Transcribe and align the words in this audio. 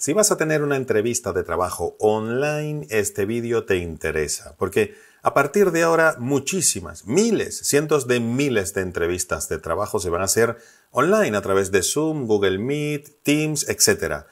Si 0.00 0.14
vas 0.14 0.30
a 0.30 0.38
tener 0.38 0.62
una 0.62 0.76
entrevista 0.76 1.34
de 1.34 1.42
trabajo 1.42 1.94
online, 1.98 2.86
este 2.88 3.26
vídeo 3.26 3.66
te 3.66 3.76
interesa, 3.76 4.56
porque 4.56 4.94
a 5.20 5.34
partir 5.34 5.72
de 5.72 5.82
ahora 5.82 6.16
muchísimas, 6.18 7.04
miles, 7.04 7.58
cientos 7.58 8.06
de 8.06 8.18
miles 8.18 8.72
de 8.72 8.80
entrevistas 8.80 9.50
de 9.50 9.58
trabajo 9.58 10.00
se 10.00 10.08
van 10.08 10.22
a 10.22 10.24
hacer 10.24 10.56
online 10.90 11.36
a 11.36 11.42
través 11.42 11.70
de 11.70 11.82
Zoom, 11.82 12.26
Google 12.26 12.56
Meet, 12.56 13.22
Teams, 13.22 13.68
etc. 13.68 14.24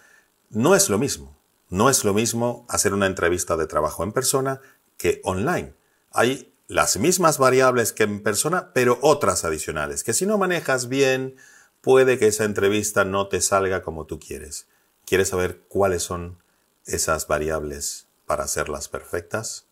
No 0.49 0.75
es 0.75 0.89
lo 0.89 0.97
mismo. 0.97 1.39
No 1.69 1.91
es 1.91 2.03
lo 2.03 2.15
mismo 2.15 2.65
hacer 2.71 2.95
una 2.95 3.05
entrevista 3.05 3.59
de 3.59 3.67
trabajo 3.67 4.05
en 4.05 4.13
persona 4.13 4.63
que 4.97 5.21
online. 5.23 5.75
Hay 6.13 6.51
las 6.67 6.97
mismas 6.97 7.37
variables 7.37 7.93
que 7.93 8.05
en 8.05 8.23
persona, 8.23 8.73
pero 8.73 8.99
otras 9.03 9.45
adicionales, 9.45 10.03
que 10.03 10.15
si 10.15 10.25
no 10.25 10.39
manejas 10.39 10.89
bien, 10.89 11.37
puede 11.83 12.19
que 12.19 12.29
esa 12.29 12.45
entrevista 12.45 13.05
no 13.05 13.29
te 13.29 13.43
salga 13.43 13.83
como 13.83 14.07
tú 14.07 14.19
quieres. 14.19 14.67
¿Quieres 15.09 15.29
saber 15.29 15.63
cuáles 15.69 16.03
son 16.03 16.37
esas 16.85 17.27
variables 17.29 18.09
para 18.27 18.45
hacerlas 18.45 18.89
perfectas? 18.89 19.65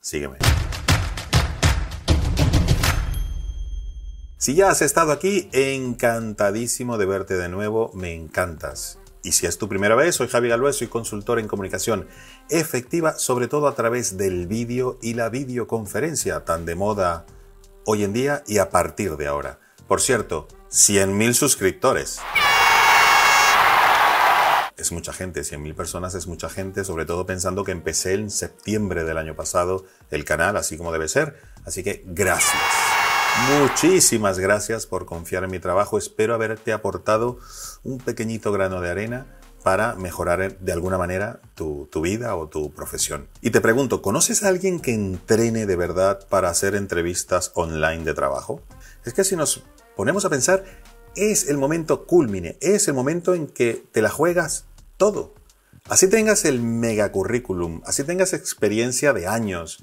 Sígueme. 0.00 0.38
Si 4.38 4.54
ya 4.54 4.70
has 4.70 4.80
estado 4.80 5.12
aquí, 5.12 5.50
encantadísimo 5.52 6.96
de 6.96 7.04
verte 7.04 7.34
de 7.36 7.50
nuevo, 7.50 7.90
me 7.92 8.14
encantas. 8.14 8.98
Y 9.22 9.32
si 9.32 9.44
es 9.44 9.58
tu 9.58 9.68
primera 9.68 9.94
vez, 9.94 10.14
soy 10.14 10.28
Javi 10.28 10.48
Galvez, 10.48 10.76
soy 10.76 10.86
consultor 10.86 11.38
en 11.38 11.48
comunicación 11.48 12.08
efectiva, 12.48 13.18
sobre 13.18 13.46
todo 13.46 13.68
a 13.68 13.74
través 13.74 14.16
del 14.16 14.46
vídeo 14.46 14.98
y 15.02 15.12
la 15.12 15.28
videoconferencia, 15.28 16.46
tan 16.46 16.64
de 16.64 16.76
moda 16.76 17.26
hoy 17.84 18.04
en 18.04 18.14
día 18.14 18.42
y 18.46 18.56
a 18.56 18.70
partir 18.70 19.18
de 19.18 19.26
ahora. 19.26 19.58
Por 19.86 20.00
cierto, 20.00 20.48
100.000 20.70 21.34
suscriptores. 21.34 22.20
Es 24.88 24.92
mucha 24.92 25.12
gente, 25.12 25.42
100.000 25.42 25.74
personas 25.74 26.14
es 26.14 26.26
mucha 26.26 26.48
gente, 26.48 26.82
sobre 26.82 27.04
todo 27.04 27.26
pensando 27.26 27.62
que 27.62 27.72
empecé 27.72 28.14
en 28.14 28.30
septiembre 28.30 29.04
del 29.04 29.18
año 29.18 29.36
pasado 29.36 29.84
el 30.10 30.24
canal, 30.24 30.56
así 30.56 30.78
como 30.78 30.92
debe 30.92 31.08
ser. 31.08 31.38
Así 31.66 31.82
que 31.82 32.02
gracias. 32.06 32.56
Muchísimas 33.60 34.38
gracias 34.38 34.86
por 34.86 35.04
confiar 35.04 35.44
en 35.44 35.50
mi 35.50 35.58
trabajo. 35.58 35.98
Espero 35.98 36.32
haberte 36.32 36.72
aportado 36.72 37.38
un 37.82 37.98
pequeñito 37.98 38.50
grano 38.50 38.80
de 38.80 38.88
arena 38.88 39.26
para 39.62 39.94
mejorar 39.94 40.58
de 40.58 40.72
alguna 40.72 40.96
manera 40.96 41.42
tu, 41.54 41.86
vida 42.00 42.34
o 42.34 42.48
tu 42.48 42.72
profesión. 42.72 43.28
Y 43.42 43.50
te 43.50 43.60
pregunto, 43.60 44.00
¿conoces 44.00 44.42
a 44.42 44.48
alguien 44.48 44.80
que 44.80 44.94
entrene 44.94 45.66
de 45.66 45.76
verdad 45.76 46.26
para 46.30 46.48
hacer 46.48 46.74
entrevistas 46.74 47.52
online 47.56 48.04
de 48.04 48.14
trabajo? 48.14 48.62
Es 49.04 49.12
que 49.12 49.22
si 49.22 49.36
nos 49.36 49.64
ponemos 49.96 50.24
a 50.24 50.30
pensar, 50.30 50.64
es 51.14 51.46
el 51.50 51.58
momento 51.58 52.06
culmine, 52.06 52.56
es 52.62 52.88
el 52.88 52.94
momento 52.94 53.34
en 53.34 53.48
que 53.48 53.84
te 53.92 54.00
la 54.00 54.08
juegas 54.08 54.64
todo. 54.98 55.34
Así 55.88 56.08
tengas 56.10 56.44
el 56.44 56.60
mega 56.60 57.10
currículum, 57.10 57.80
así 57.86 58.04
tengas 58.04 58.34
experiencia 58.34 59.14
de 59.14 59.26
años, 59.26 59.82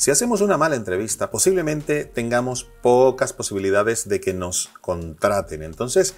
si 0.00 0.10
hacemos 0.10 0.40
una 0.40 0.56
mala 0.56 0.76
entrevista, 0.76 1.30
posiblemente 1.30 2.06
tengamos 2.06 2.64
pocas 2.64 3.34
posibilidades 3.34 4.08
de 4.08 4.18
que 4.18 4.32
nos 4.32 4.70
contraten. 4.80 5.62
Entonces, 5.62 6.14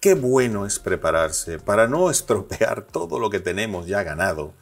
qué 0.00 0.14
bueno 0.14 0.64
es 0.64 0.78
prepararse 0.78 1.58
para 1.58 1.86
no 1.86 2.08
estropear 2.08 2.86
todo 2.90 3.18
lo 3.18 3.28
que 3.28 3.38
tenemos 3.38 3.86
ya 3.88 4.02
ganado 4.02 4.54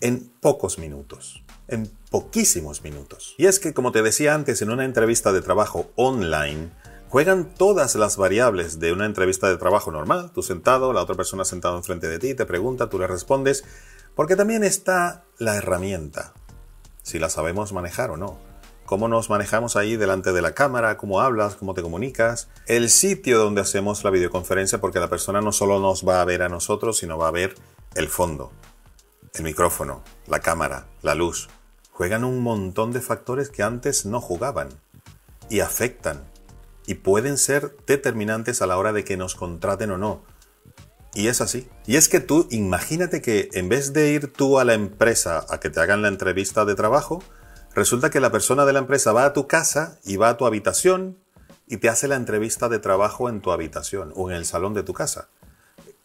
en 0.00 0.28
pocos 0.40 0.76
minutos, 0.76 1.44
en 1.68 1.88
poquísimos 2.10 2.82
minutos. 2.82 3.36
Y 3.38 3.46
es 3.46 3.60
que, 3.60 3.72
como 3.72 3.92
te 3.92 4.02
decía 4.02 4.34
antes, 4.34 4.60
en 4.60 4.70
una 4.70 4.84
entrevista 4.84 5.32
de 5.32 5.40
trabajo 5.40 5.92
online, 5.94 6.72
juegan 7.16 7.54
todas 7.54 7.94
las 7.94 8.18
variables 8.18 8.78
de 8.78 8.92
una 8.92 9.06
entrevista 9.06 9.48
de 9.48 9.56
trabajo 9.56 9.90
normal. 9.90 10.32
Tú 10.34 10.42
sentado, 10.42 10.92
la 10.92 11.00
otra 11.00 11.14
persona 11.14 11.46
sentada 11.46 11.74
enfrente 11.78 12.08
de 12.08 12.18
ti, 12.18 12.34
te 12.34 12.44
pregunta, 12.44 12.90
tú 12.90 12.98
le 12.98 13.06
respondes, 13.06 13.64
porque 14.14 14.36
también 14.36 14.62
está 14.62 15.24
la 15.38 15.56
herramienta, 15.56 16.34
si 17.02 17.18
la 17.18 17.30
sabemos 17.30 17.72
manejar 17.72 18.10
o 18.10 18.18
no. 18.18 18.36
Cómo 18.84 19.08
nos 19.08 19.30
manejamos 19.30 19.76
ahí 19.76 19.96
delante 19.96 20.34
de 20.34 20.42
la 20.42 20.52
cámara, 20.52 20.98
cómo 20.98 21.22
hablas, 21.22 21.56
cómo 21.56 21.72
te 21.72 21.80
comunicas, 21.80 22.50
el 22.66 22.90
sitio 22.90 23.38
donde 23.38 23.62
hacemos 23.62 24.04
la 24.04 24.10
videoconferencia, 24.10 24.82
porque 24.82 25.00
la 25.00 25.08
persona 25.08 25.40
no 25.40 25.52
solo 25.52 25.80
nos 25.80 26.06
va 26.06 26.20
a 26.20 26.24
ver 26.26 26.42
a 26.42 26.50
nosotros, 26.50 26.98
sino 26.98 27.16
va 27.16 27.28
a 27.28 27.30
ver 27.30 27.54
el 27.94 28.08
fondo, 28.08 28.52
el 29.32 29.42
micrófono, 29.42 30.02
la 30.26 30.40
cámara, 30.40 30.86
la 31.00 31.14
luz. 31.14 31.48
Juegan 31.92 32.24
un 32.24 32.42
montón 32.42 32.92
de 32.92 33.00
factores 33.00 33.48
que 33.48 33.62
antes 33.62 34.04
no 34.04 34.20
jugaban 34.20 34.68
y 35.48 35.60
afectan 35.60 36.35
y 36.86 36.94
pueden 36.94 37.38
ser 37.38 37.76
determinantes 37.86 38.62
a 38.62 38.66
la 38.66 38.78
hora 38.78 38.92
de 38.92 39.04
que 39.04 39.16
nos 39.16 39.34
contraten 39.34 39.90
o 39.90 39.98
no. 39.98 40.22
Y 41.14 41.28
es 41.28 41.40
así. 41.40 41.68
Y 41.86 41.96
es 41.96 42.08
que 42.08 42.20
tú 42.20 42.46
imagínate 42.50 43.22
que 43.22 43.48
en 43.54 43.68
vez 43.68 43.92
de 43.92 44.10
ir 44.10 44.32
tú 44.32 44.58
a 44.58 44.64
la 44.64 44.74
empresa 44.74 45.46
a 45.48 45.60
que 45.60 45.70
te 45.70 45.80
hagan 45.80 46.02
la 46.02 46.08
entrevista 46.08 46.64
de 46.64 46.74
trabajo, 46.74 47.22
resulta 47.74 48.10
que 48.10 48.20
la 48.20 48.30
persona 48.30 48.66
de 48.66 48.72
la 48.72 48.80
empresa 48.80 49.12
va 49.12 49.24
a 49.24 49.32
tu 49.32 49.46
casa 49.46 49.98
y 50.04 50.16
va 50.16 50.28
a 50.28 50.36
tu 50.36 50.46
habitación 50.46 51.18
y 51.66 51.78
te 51.78 51.88
hace 51.88 52.06
la 52.06 52.16
entrevista 52.16 52.68
de 52.68 52.78
trabajo 52.78 53.28
en 53.28 53.40
tu 53.40 53.50
habitación 53.50 54.12
o 54.14 54.30
en 54.30 54.36
el 54.36 54.44
salón 54.44 54.74
de 54.74 54.82
tu 54.82 54.92
casa. 54.92 55.28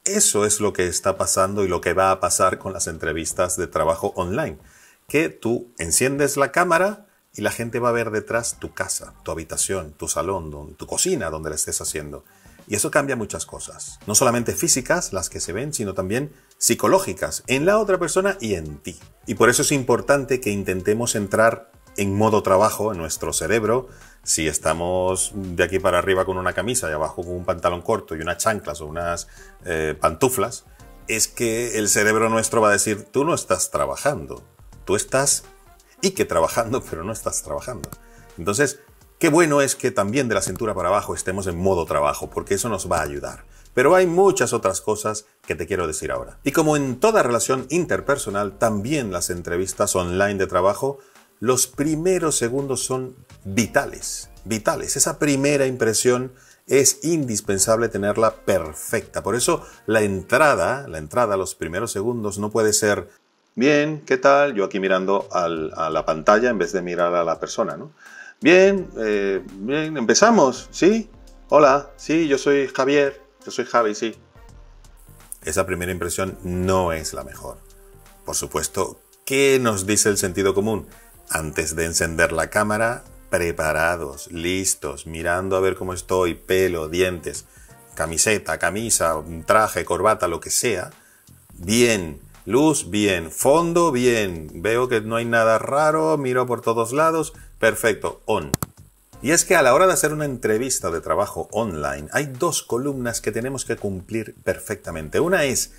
Eso 0.03 0.45
es 0.45 0.59
lo 0.59 0.73
que 0.73 0.87
está 0.87 1.17
pasando 1.17 1.63
y 1.63 1.67
lo 1.67 1.81
que 1.81 1.93
va 1.93 2.11
a 2.11 2.19
pasar 2.19 2.57
con 2.57 2.73
las 2.73 2.87
entrevistas 2.87 3.55
de 3.57 3.67
trabajo 3.67 4.13
online. 4.15 4.57
Que 5.07 5.29
tú 5.29 5.71
enciendes 5.77 6.37
la 6.37 6.51
cámara 6.51 7.05
y 7.35 7.41
la 7.41 7.51
gente 7.51 7.79
va 7.79 7.89
a 7.89 7.93
ver 7.93 8.11
detrás 8.11 8.57
tu 8.59 8.73
casa, 8.73 9.13
tu 9.23 9.31
habitación, 9.31 9.93
tu 9.93 10.07
salón, 10.07 10.75
tu 10.75 10.87
cocina 10.87 11.29
donde 11.29 11.49
la 11.49 11.55
estés 11.55 11.79
haciendo. 11.81 12.23
Y 12.67 12.75
eso 12.75 12.91
cambia 12.91 13.15
muchas 13.15 13.45
cosas. 13.45 13.99
No 14.05 14.15
solamente 14.15 14.53
físicas, 14.53 15.13
las 15.13 15.29
que 15.29 15.39
se 15.39 15.53
ven, 15.53 15.73
sino 15.73 15.93
también 15.93 16.31
psicológicas, 16.57 17.43
en 17.47 17.65
la 17.65 17.79
otra 17.79 17.97
persona 17.97 18.37
y 18.39 18.55
en 18.55 18.77
ti. 18.77 18.99
Y 19.25 19.35
por 19.35 19.49
eso 19.49 19.61
es 19.61 19.71
importante 19.71 20.39
que 20.39 20.51
intentemos 20.51 21.15
entrar 21.15 21.71
en 21.97 22.15
modo 22.15 22.43
trabajo 22.43 22.91
en 22.91 22.97
nuestro 22.97 23.33
cerebro. 23.33 23.87
Si 24.23 24.47
estamos 24.47 25.31
de 25.33 25.63
aquí 25.63 25.79
para 25.79 25.97
arriba 25.97 26.25
con 26.25 26.37
una 26.37 26.53
camisa 26.53 26.89
y 26.89 26.93
abajo 26.93 27.23
con 27.23 27.33
un 27.33 27.45
pantalón 27.45 27.81
corto 27.81 28.15
y 28.15 28.21
unas 28.21 28.37
chanclas 28.37 28.81
o 28.81 28.85
unas 28.85 29.27
eh, 29.65 29.95
pantuflas, 29.99 30.65
es 31.07 31.27
que 31.27 31.77
el 31.77 31.89
cerebro 31.89 32.29
nuestro 32.29 32.61
va 32.61 32.69
a 32.69 32.73
decir, 32.73 33.03
tú 33.03 33.25
no 33.25 33.33
estás 33.33 33.71
trabajando, 33.71 34.43
tú 34.85 34.95
estás 34.95 35.43
y 36.01 36.11
que 36.11 36.25
trabajando, 36.25 36.83
pero 36.89 37.03
no 37.03 37.11
estás 37.11 37.41
trabajando. 37.43 37.89
Entonces, 38.37 38.79
Qué 39.21 39.29
bueno 39.29 39.61
es 39.61 39.75
que 39.75 39.91
también 39.91 40.27
de 40.27 40.33
la 40.33 40.41
cintura 40.41 40.73
para 40.73 40.89
abajo 40.89 41.13
estemos 41.13 41.45
en 41.45 41.55
modo 41.55 41.85
trabajo, 41.85 42.31
porque 42.31 42.55
eso 42.55 42.69
nos 42.69 42.91
va 42.91 43.01
a 43.01 43.03
ayudar. 43.03 43.45
Pero 43.75 43.93
hay 43.93 44.07
muchas 44.07 44.51
otras 44.51 44.81
cosas 44.81 45.25
que 45.45 45.53
te 45.53 45.67
quiero 45.67 45.85
decir 45.85 46.11
ahora. 46.11 46.39
Y 46.43 46.53
como 46.53 46.75
en 46.75 46.99
toda 46.99 47.21
relación 47.21 47.67
interpersonal, 47.69 48.57
también 48.57 49.11
las 49.11 49.29
entrevistas 49.29 49.95
online 49.95 50.39
de 50.39 50.47
trabajo, 50.47 50.97
los 51.39 51.67
primeros 51.67 52.35
segundos 52.35 52.83
son 52.83 53.15
vitales. 53.43 54.31
Vitales. 54.43 54.95
Esa 54.95 55.19
primera 55.19 55.67
impresión 55.67 56.33
es 56.65 57.03
indispensable 57.03 57.89
tenerla 57.89 58.37
perfecta. 58.37 59.21
Por 59.21 59.35
eso 59.35 59.63
la 59.85 60.01
entrada, 60.01 60.87
la 60.87 60.97
entrada, 60.97 61.37
los 61.37 61.53
primeros 61.53 61.91
segundos 61.91 62.39
no 62.39 62.49
puede 62.49 62.73
ser 62.73 63.07
bien, 63.55 64.01
¿qué 64.05 64.17
tal? 64.17 64.53
Yo 64.53 64.65
aquí 64.65 64.79
mirando 64.79 65.27
a 65.31 65.47
la 65.89 66.05
pantalla 66.05 66.49
en 66.49 66.57
vez 66.57 66.71
de 66.71 66.81
mirar 66.81 67.13
a 67.15 67.23
la 67.23 67.39
persona, 67.39 67.77
¿no? 67.77 67.91
Bien, 68.41 68.89
eh, 68.97 69.43
bien, 69.45 69.97
empezamos, 69.97 70.67
¿sí? 70.71 71.09
Hola, 71.49 71.91
sí, 71.95 72.27
yo 72.27 72.39
soy 72.39 72.67
Javier, 72.67 73.21
yo 73.45 73.51
soy 73.51 73.65
Javi, 73.65 73.93
sí. 73.93 74.15
Esa 75.43 75.65
primera 75.65 75.91
impresión 75.91 76.39
no 76.43 76.91
es 76.91 77.13
la 77.13 77.23
mejor. 77.23 77.57
Por 78.25 78.35
supuesto, 78.35 78.99
¿qué 79.25 79.59
nos 79.61 79.85
dice 79.85 80.09
el 80.09 80.17
sentido 80.17 80.55
común? 80.55 80.87
Antes 81.29 81.75
de 81.75 81.85
encender 81.85 82.31
la 82.31 82.49
cámara, 82.49 83.03
preparados, 83.29 84.31
listos, 84.31 85.05
mirando 85.05 85.55
a 85.55 85.59
ver 85.59 85.75
cómo 85.75 85.93
estoy, 85.93 86.33
pelo, 86.33 86.89
dientes, 86.89 87.45
camiseta, 87.95 88.57
camisa, 88.57 89.21
traje, 89.45 89.85
corbata, 89.85 90.27
lo 90.27 90.39
que 90.39 90.49
sea. 90.49 90.89
Bien, 91.53 92.19
luz, 92.45 92.89
bien, 92.89 93.31
fondo, 93.31 93.91
bien, 93.91 94.49
veo 94.55 94.87
que 94.87 95.01
no 95.01 95.15
hay 95.15 95.25
nada 95.25 95.59
raro, 95.59 96.17
miro 96.17 96.45
por 96.45 96.61
todos 96.61 96.93
lados, 96.93 97.33
Perfecto, 97.61 98.23
on. 98.25 98.51
Y 99.21 99.29
es 99.29 99.45
que 99.45 99.55
a 99.55 99.61
la 99.61 99.75
hora 99.75 99.85
de 99.85 99.93
hacer 99.93 100.13
una 100.13 100.25
entrevista 100.25 100.89
de 100.89 100.99
trabajo 100.99 101.47
online 101.51 102.07
hay 102.11 102.25
dos 102.25 102.63
columnas 102.63 103.21
que 103.21 103.31
tenemos 103.31 103.65
que 103.65 103.75
cumplir 103.75 104.33
perfectamente. 104.43 105.19
Una 105.19 105.43
es 105.43 105.71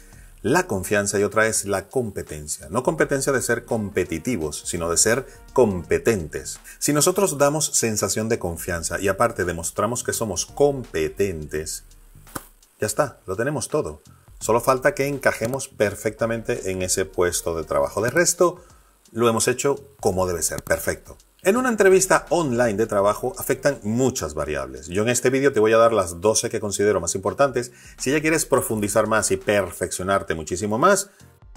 la 0.42 0.68
confianza 0.68 1.18
y 1.18 1.24
otra 1.24 1.48
es 1.48 1.64
la 1.64 1.88
competencia. 1.88 2.68
No 2.70 2.84
competencia 2.84 3.32
de 3.32 3.42
ser 3.42 3.64
competitivos, 3.64 4.62
sino 4.64 4.88
de 4.88 4.96
ser 4.96 5.26
competentes. 5.52 6.60
Si 6.78 6.92
nosotros 6.92 7.36
damos 7.36 7.66
sensación 7.66 8.28
de 8.28 8.38
confianza 8.38 9.00
y 9.00 9.08
aparte 9.08 9.44
demostramos 9.44 10.04
que 10.04 10.12
somos 10.12 10.46
competentes, 10.46 11.82
ya 12.80 12.86
está, 12.86 13.18
lo 13.26 13.34
tenemos 13.34 13.68
todo. 13.68 14.02
Solo 14.42 14.60
falta 14.60 14.92
que 14.92 15.06
encajemos 15.06 15.68
perfectamente 15.68 16.72
en 16.72 16.82
ese 16.82 17.04
puesto 17.04 17.54
de 17.54 17.62
trabajo. 17.62 18.02
De 18.02 18.10
resto, 18.10 18.60
lo 19.12 19.28
hemos 19.28 19.46
hecho 19.46 19.76
como 20.00 20.26
debe 20.26 20.42
ser, 20.42 20.64
perfecto. 20.64 21.16
En 21.44 21.56
una 21.56 21.68
entrevista 21.68 22.26
online 22.30 22.74
de 22.74 22.88
trabajo 22.88 23.34
afectan 23.38 23.78
muchas 23.84 24.34
variables. 24.34 24.88
Yo 24.88 25.02
en 25.02 25.10
este 25.10 25.30
vídeo 25.30 25.52
te 25.52 25.60
voy 25.60 25.72
a 25.72 25.76
dar 25.76 25.92
las 25.92 26.20
12 26.20 26.50
que 26.50 26.58
considero 26.58 27.00
más 27.00 27.14
importantes. 27.14 27.70
Si 27.98 28.10
ya 28.10 28.20
quieres 28.20 28.44
profundizar 28.44 29.06
más 29.06 29.30
y 29.30 29.36
perfeccionarte 29.36 30.34
muchísimo 30.34 30.76
más, 30.76 31.10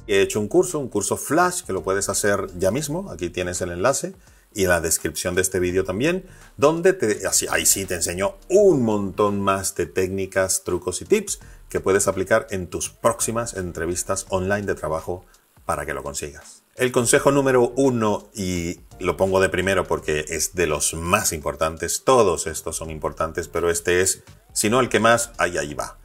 He 0.08 0.22
hecho 0.22 0.40
un 0.40 0.48
curso, 0.48 0.80
un 0.80 0.88
curso 0.88 1.18
flash, 1.18 1.64
que 1.64 1.74
lo 1.74 1.82
puedes 1.82 2.10
hacer 2.10 2.48
ya 2.60 2.70
mismo, 2.70 3.10
aquí 3.12 3.30
tienes 3.30 3.62
el 3.62 3.72
enlace, 3.72 4.14
y 4.56 4.64
en 4.64 4.70
la 4.70 4.82
descripción 4.82 5.36
de 5.36 5.42
este 5.42 5.60
vídeo 5.60 5.84
también, 5.84 6.26
donde 6.58 6.94
te, 6.94 7.28
así, 7.28 7.46
ahí 7.52 7.66
sí 7.66 7.86
te 7.86 7.94
enseño 7.94 8.38
un 8.50 8.82
montón 8.84 9.42
más 9.42 9.76
de 9.76 9.86
técnicas, 9.86 10.64
trucos 10.64 11.02
y 11.02 11.06
tips 11.06 11.40
que 11.70 11.82
puedes 11.82 12.08
aplicar 12.08 12.48
en 12.50 12.68
tus 12.68 12.90
próximas 12.90 13.56
entrevistas 13.56 14.26
online 14.30 14.66
de 14.66 14.76
trabajo 14.76 15.26
para 15.66 15.86
que 15.86 15.94
lo 15.94 16.04
consigas. 16.04 16.64
El 16.76 16.92
consejo 16.92 17.32
número 17.32 17.74
uno, 17.76 18.30
y 18.34 18.80
lo 19.00 19.18
pongo 19.18 19.40
de 19.42 19.50
primero 19.50 19.86
porque 19.88 20.26
es 20.30 20.56
de 20.56 20.68
los 20.68 20.94
más 20.94 21.34
importantes, 21.34 22.04
todos 22.04 22.48
estos 22.48 22.78
son 22.78 22.90
importantes, 22.90 23.48
pero 23.48 23.70
este 23.70 24.02
es, 24.02 24.24
si 24.54 24.70
no 24.70 24.80
el 24.80 24.90
que 24.90 25.00
más, 25.00 25.32
ahí, 25.38 25.58
ahí 25.58 25.74
va, 25.74 25.98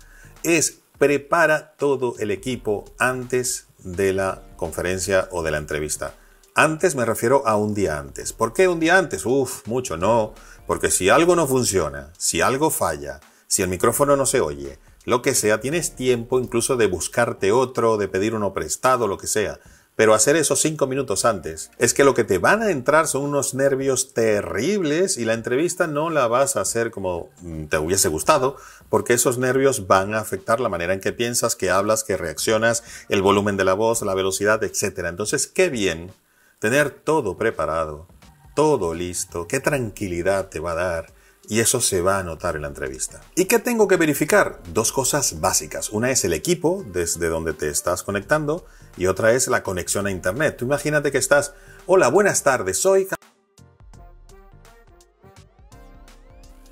es 0.42 0.80
prepara 0.98 1.74
todo 1.78 2.14
el 2.18 2.30
equipo 2.30 2.84
antes 2.98 3.66
de 3.78 4.12
la 4.12 4.42
conferencia 4.56 5.28
o 5.30 5.42
de 5.42 5.50
la 5.50 5.58
entrevista. 5.58 6.14
Antes 6.62 6.94
me 6.94 7.06
refiero 7.06 7.42
a 7.46 7.56
un 7.56 7.72
día 7.72 7.98
antes. 7.98 8.34
¿Por 8.34 8.52
qué 8.52 8.68
un 8.68 8.80
día 8.80 8.98
antes? 8.98 9.24
Uf, 9.24 9.66
mucho 9.66 9.96
no. 9.96 10.34
Porque 10.66 10.90
si 10.90 11.08
algo 11.08 11.34
no 11.34 11.46
funciona, 11.46 12.12
si 12.18 12.42
algo 12.42 12.68
falla, 12.68 13.20
si 13.46 13.62
el 13.62 13.70
micrófono 13.70 14.14
no 14.14 14.26
se 14.26 14.42
oye, 14.42 14.78
lo 15.06 15.22
que 15.22 15.34
sea, 15.34 15.62
tienes 15.62 15.96
tiempo 15.96 16.38
incluso 16.38 16.76
de 16.76 16.86
buscarte 16.86 17.50
otro, 17.50 17.96
de 17.96 18.08
pedir 18.08 18.34
uno 18.34 18.52
prestado, 18.52 19.08
lo 19.08 19.16
que 19.16 19.26
sea. 19.26 19.58
Pero 19.96 20.12
hacer 20.12 20.36
eso 20.36 20.54
cinco 20.54 20.86
minutos 20.86 21.24
antes 21.24 21.70
es 21.78 21.94
que 21.94 22.04
lo 22.04 22.12
que 22.12 22.24
te 22.24 22.36
van 22.36 22.60
a 22.60 22.70
entrar 22.70 23.06
son 23.06 23.22
unos 23.22 23.54
nervios 23.54 24.12
terribles 24.12 25.16
y 25.16 25.24
la 25.24 25.32
entrevista 25.32 25.86
no 25.86 26.10
la 26.10 26.26
vas 26.26 26.56
a 26.56 26.60
hacer 26.60 26.90
como 26.90 27.30
mm, 27.40 27.64
te 27.68 27.78
hubiese 27.78 28.08
gustado, 28.08 28.58
porque 28.90 29.14
esos 29.14 29.38
nervios 29.38 29.86
van 29.86 30.12
a 30.12 30.20
afectar 30.20 30.60
la 30.60 30.68
manera 30.68 30.92
en 30.92 31.00
que 31.00 31.14
piensas, 31.14 31.56
que 31.56 31.70
hablas, 31.70 32.04
que 32.04 32.18
reaccionas, 32.18 32.84
el 33.08 33.22
volumen 33.22 33.56
de 33.56 33.64
la 33.64 33.72
voz, 33.72 34.02
la 34.02 34.14
velocidad, 34.14 34.62
etc. 34.62 35.06
Entonces, 35.08 35.46
qué 35.46 35.70
bien 35.70 36.12
tener 36.60 36.90
todo 36.90 37.36
preparado, 37.38 38.06
todo 38.54 38.94
listo, 38.94 39.48
qué 39.48 39.58
tranquilidad 39.60 40.50
te 40.50 40.60
va 40.60 40.72
a 40.72 40.74
dar 40.74 41.12
y 41.48 41.60
eso 41.60 41.80
se 41.80 42.02
va 42.02 42.18
a 42.18 42.22
notar 42.22 42.54
en 42.54 42.62
la 42.62 42.68
entrevista. 42.68 43.22
¿Y 43.34 43.46
qué 43.46 43.58
tengo 43.58 43.88
que 43.88 43.96
verificar? 43.96 44.60
Dos 44.72 44.92
cosas 44.92 45.40
básicas. 45.40 45.88
Una 45.88 46.10
es 46.10 46.24
el 46.24 46.34
equipo 46.34 46.84
desde 46.86 47.28
donde 47.28 47.54
te 47.54 47.70
estás 47.70 48.02
conectando 48.02 48.66
y 48.96 49.06
otra 49.06 49.32
es 49.32 49.48
la 49.48 49.62
conexión 49.62 50.06
a 50.06 50.10
Internet. 50.10 50.58
Tú 50.58 50.66
imagínate 50.66 51.10
que 51.10 51.18
estás, 51.18 51.54
hola, 51.86 52.08
buenas 52.08 52.42
tardes, 52.42 52.78
soy... 52.78 53.08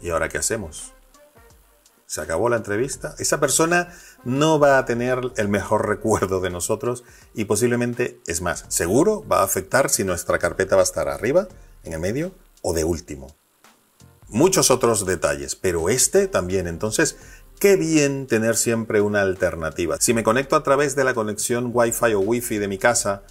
¿Y 0.00 0.10
ahora 0.10 0.28
qué 0.28 0.38
hacemos? 0.38 0.92
Se 2.06 2.20
acabó 2.20 2.48
la 2.48 2.56
entrevista. 2.56 3.14
Esa 3.18 3.40
persona 3.40 3.92
no 4.24 4.58
va 4.58 4.78
a 4.78 4.84
tener 4.84 5.20
el 5.36 5.48
mejor 5.48 5.88
recuerdo 5.88 6.40
de 6.40 6.50
nosotros 6.50 7.04
y 7.34 7.44
posiblemente, 7.44 8.20
es 8.26 8.42
más, 8.42 8.64
seguro 8.68 9.26
va 9.26 9.40
a 9.40 9.44
afectar 9.44 9.90
si 9.90 10.04
nuestra 10.04 10.38
carpeta 10.38 10.76
va 10.76 10.82
a 10.82 10.84
estar 10.84 11.08
arriba, 11.08 11.48
en 11.84 11.92
el 11.92 12.00
medio 12.00 12.32
o 12.62 12.74
de 12.74 12.84
último 12.84 13.28
muchos 14.28 14.70
otros 14.70 15.06
detalles, 15.06 15.56
pero 15.56 15.88
este 15.88 16.28
también. 16.28 16.66
Entonces, 16.66 17.16
qué 17.58 17.76
bien 17.76 18.26
tener 18.26 18.56
siempre 18.56 19.00
una 19.00 19.22
alternativa. 19.22 19.96
Si 20.00 20.14
me 20.14 20.22
conecto 20.22 20.56
a 20.56 20.62
través 20.62 20.94
de 20.94 21.04
la 21.04 21.14
conexión 21.14 21.70
Wi-Fi 21.72 22.14
o 22.14 22.20
Wi-Fi 22.20 22.58
de 22.58 22.68
mi 22.68 22.78
casa, 22.78 23.22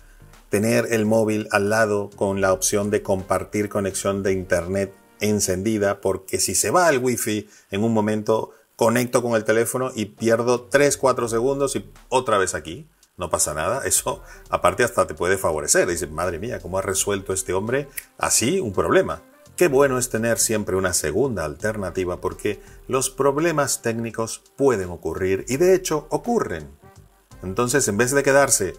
tener 0.50 0.88
el 0.92 1.06
móvil 1.06 1.48
al 1.52 1.70
lado 1.70 2.10
con 2.16 2.42
la 2.42 2.54
opción 2.54 2.90
de 2.90 3.02
compartir 3.02 3.70
conexión 3.70 4.24
de 4.24 4.34
Internet 4.34 4.94
encendida, 5.20 6.00
porque 6.00 6.40
si 6.40 6.56
se 6.56 6.72
va 6.72 6.90
el 6.90 7.00
Wi-Fi 7.00 7.50
en 7.72 7.84
un 7.84 7.94
momento, 7.94 8.52
conecto 8.78 9.22
con 9.22 9.36
el 9.36 9.44
teléfono 9.44 9.92
y 9.94 10.06
pierdo 10.06 10.70
3-4 10.70 11.28
segundos 11.28 11.76
y 11.76 11.92
otra 12.08 12.38
vez 12.38 12.56
aquí. 12.56 12.88
No 13.18 13.32
pasa 13.32 13.56
nada, 13.56 13.82
eso 13.86 14.22
aparte 14.50 14.84
hasta 14.84 15.08
te 15.08 15.16
puede 15.16 15.40
favorecer. 15.40 15.88
Dices, 15.88 16.10
madre 16.10 16.38
mía, 16.38 16.62
¿cómo 16.62 16.78
ha 16.78 16.84
resuelto 16.84 17.34
este 17.34 17.52
hombre 17.52 17.90
así 18.20 18.60
un 18.60 18.72
problema? 18.72 19.24
Qué 19.56 19.68
bueno 19.68 19.98
es 19.98 20.10
tener 20.12 20.38
siempre 20.38 20.76
una 20.76 20.94
segunda 20.94 21.44
alternativa 21.44 22.22
porque 22.22 22.62
los 22.88 23.10
problemas 23.10 23.82
técnicos 23.82 24.44
pueden 24.56 24.92
ocurrir 24.92 25.46
y 25.48 25.58
de 25.58 25.74
hecho 25.74 26.06
ocurren. 26.12 26.70
Entonces, 27.42 27.88
en 27.88 27.98
vez 27.98 28.12
de 28.12 28.22
quedarse, 28.22 28.76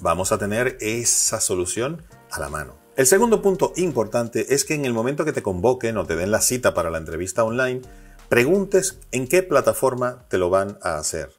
vamos 0.00 0.32
a 0.32 0.38
tener 0.38 0.76
esa 0.80 1.40
solución 1.40 2.04
a 2.32 2.40
la 2.40 2.48
mano. 2.48 2.85
El 2.96 3.06
segundo 3.06 3.42
punto 3.42 3.74
importante 3.76 4.54
es 4.54 4.64
que 4.64 4.72
en 4.72 4.86
el 4.86 4.94
momento 4.94 5.26
que 5.26 5.34
te 5.34 5.42
convoquen 5.42 5.98
o 5.98 6.06
te 6.06 6.16
den 6.16 6.30
la 6.30 6.40
cita 6.40 6.72
para 6.72 6.90
la 6.90 6.96
entrevista 6.96 7.44
online, 7.44 7.82
preguntes 8.30 8.98
en 9.12 9.28
qué 9.28 9.42
plataforma 9.42 10.24
te 10.28 10.38
lo 10.38 10.48
van 10.48 10.78
a 10.80 10.96
hacer. 10.96 11.30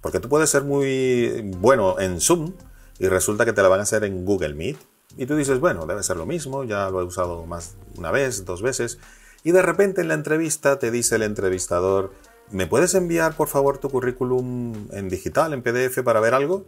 Porque 0.00 0.20
tú 0.20 0.28
puedes 0.28 0.50
ser 0.50 0.62
muy 0.62 1.50
bueno 1.58 1.98
en 1.98 2.20
Zoom 2.20 2.52
y 3.00 3.08
resulta 3.08 3.44
que 3.44 3.52
te 3.52 3.60
la 3.60 3.68
van 3.68 3.80
a 3.80 3.82
hacer 3.82 4.04
en 4.04 4.24
Google 4.24 4.54
Meet 4.54 4.76
y 5.16 5.26
tú 5.26 5.34
dices, 5.34 5.58
bueno, 5.58 5.84
debe 5.84 6.04
ser 6.04 6.16
lo 6.16 6.26
mismo, 6.26 6.62
ya 6.62 6.88
lo 6.90 7.00
he 7.00 7.04
usado 7.04 7.44
más 7.44 7.74
una 7.96 8.12
vez, 8.12 8.44
dos 8.44 8.62
veces. 8.62 9.00
Y 9.42 9.50
de 9.50 9.62
repente 9.62 10.00
en 10.00 10.06
la 10.06 10.14
entrevista 10.14 10.78
te 10.78 10.92
dice 10.92 11.16
el 11.16 11.22
entrevistador, 11.22 12.12
¿me 12.52 12.68
puedes 12.68 12.94
enviar 12.94 13.34
por 13.34 13.48
favor 13.48 13.78
tu 13.78 13.90
currículum 13.90 14.86
en 14.92 15.08
digital, 15.08 15.54
en 15.54 15.62
PDF, 15.62 16.02
para 16.04 16.20
ver 16.20 16.34
algo? 16.34 16.66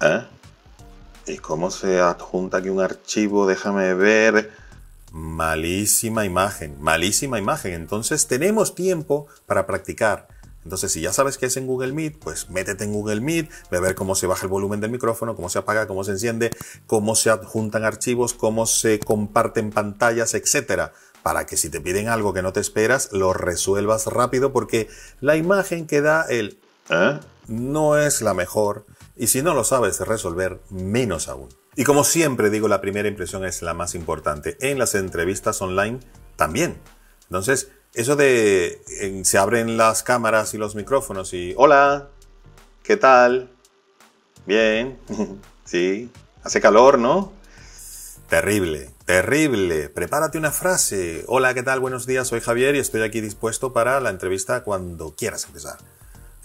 ¿Eh? 0.00 0.26
¿Y 1.26 1.38
cómo 1.38 1.72
se 1.72 2.00
adjunta 2.00 2.58
aquí 2.58 2.68
un 2.68 2.80
archivo? 2.80 3.46
Déjame 3.46 3.94
ver. 3.94 4.52
Malísima 5.10 6.24
imagen, 6.24 6.76
malísima 6.80 7.38
imagen. 7.38 7.72
Entonces 7.74 8.28
tenemos 8.28 8.76
tiempo 8.76 9.26
para 9.44 9.66
practicar. 9.66 10.28
Entonces, 10.62 10.92
si 10.92 11.00
ya 11.00 11.12
sabes 11.12 11.38
que 11.38 11.46
es 11.46 11.56
en 11.56 11.66
Google 11.66 11.92
Meet, 11.92 12.18
pues 12.18 12.50
métete 12.50 12.84
en 12.84 12.92
Google 12.92 13.20
Meet, 13.20 13.48
ve 13.70 13.78
a 13.78 13.80
ver 13.80 13.94
cómo 13.94 14.14
se 14.14 14.26
baja 14.26 14.42
el 14.42 14.48
volumen 14.48 14.80
del 14.80 14.90
micrófono, 14.90 15.36
cómo 15.36 15.48
se 15.48 15.58
apaga, 15.60 15.86
cómo 15.86 16.02
se 16.02 16.12
enciende, 16.12 16.50
cómo 16.86 17.14
se 17.14 17.30
adjuntan 17.30 17.84
archivos, 17.84 18.34
cómo 18.34 18.66
se 18.66 18.98
comparten 18.98 19.70
pantallas, 19.70 20.34
etcétera, 20.34 20.92
para 21.22 21.46
que 21.46 21.56
si 21.56 21.70
te 21.70 21.80
piden 21.80 22.08
algo 22.08 22.32
que 22.32 22.42
no 22.42 22.52
te 22.52 22.60
esperas, 22.60 23.12
lo 23.12 23.32
resuelvas 23.32 24.06
rápido 24.06 24.52
porque 24.52 24.88
la 25.20 25.36
imagen 25.36 25.86
que 25.86 26.00
da 26.00 26.22
el 26.28 26.58
¿eh? 26.90 27.20
no 27.46 27.96
es 27.96 28.20
la 28.20 28.34
mejor 28.34 28.86
y 29.16 29.28
si 29.28 29.42
no 29.42 29.54
lo 29.54 29.64
sabes 29.64 30.00
resolver, 30.00 30.60
menos 30.70 31.28
aún. 31.28 31.48
Y 31.74 31.84
como 31.84 32.04
siempre 32.04 32.50
digo, 32.50 32.68
la 32.68 32.80
primera 32.80 33.08
impresión 33.08 33.44
es 33.44 33.62
la 33.62 33.74
más 33.74 33.94
importante. 33.94 34.56
En 34.60 34.78
las 34.78 34.94
entrevistas 34.94 35.60
online 35.62 36.00
también. 36.36 36.78
Entonces, 37.24 37.70
eso 37.94 38.14
de 38.14 38.82
se 39.24 39.38
abren 39.38 39.76
las 39.76 40.02
cámaras 40.02 40.54
y 40.54 40.58
los 40.58 40.74
micrófonos 40.74 41.32
y 41.32 41.54
hola, 41.56 42.08
¿qué 42.82 42.96
tal? 42.96 43.50
Bien, 44.46 44.98
sí, 45.64 46.10
hace 46.44 46.60
calor, 46.60 46.98
¿no? 46.98 47.32
Terrible, 48.28 48.90
terrible. 49.04 49.88
Prepárate 49.88 50.36
una 50.36 50.50
frase. 50.50 51.24
Hola, 51.28 51.54
¿qué 51.54 51.62
tal? 51.62 51.80
Buenos 51.80 52.06
días, 52.06 52.28
soy 52.28 52.40
Javier 52.40 52.74
y 52.74 52.80
estoy 52.80 53.02
aquí 53.02 53.20
dispuesto 53.20 53.72
para 53.72 54.00
la 54.00 54.10
entrevista 54.10 54.62
cuando 54.62 55.14
quieras 55.16 55.44
empezar. 55.46 55.78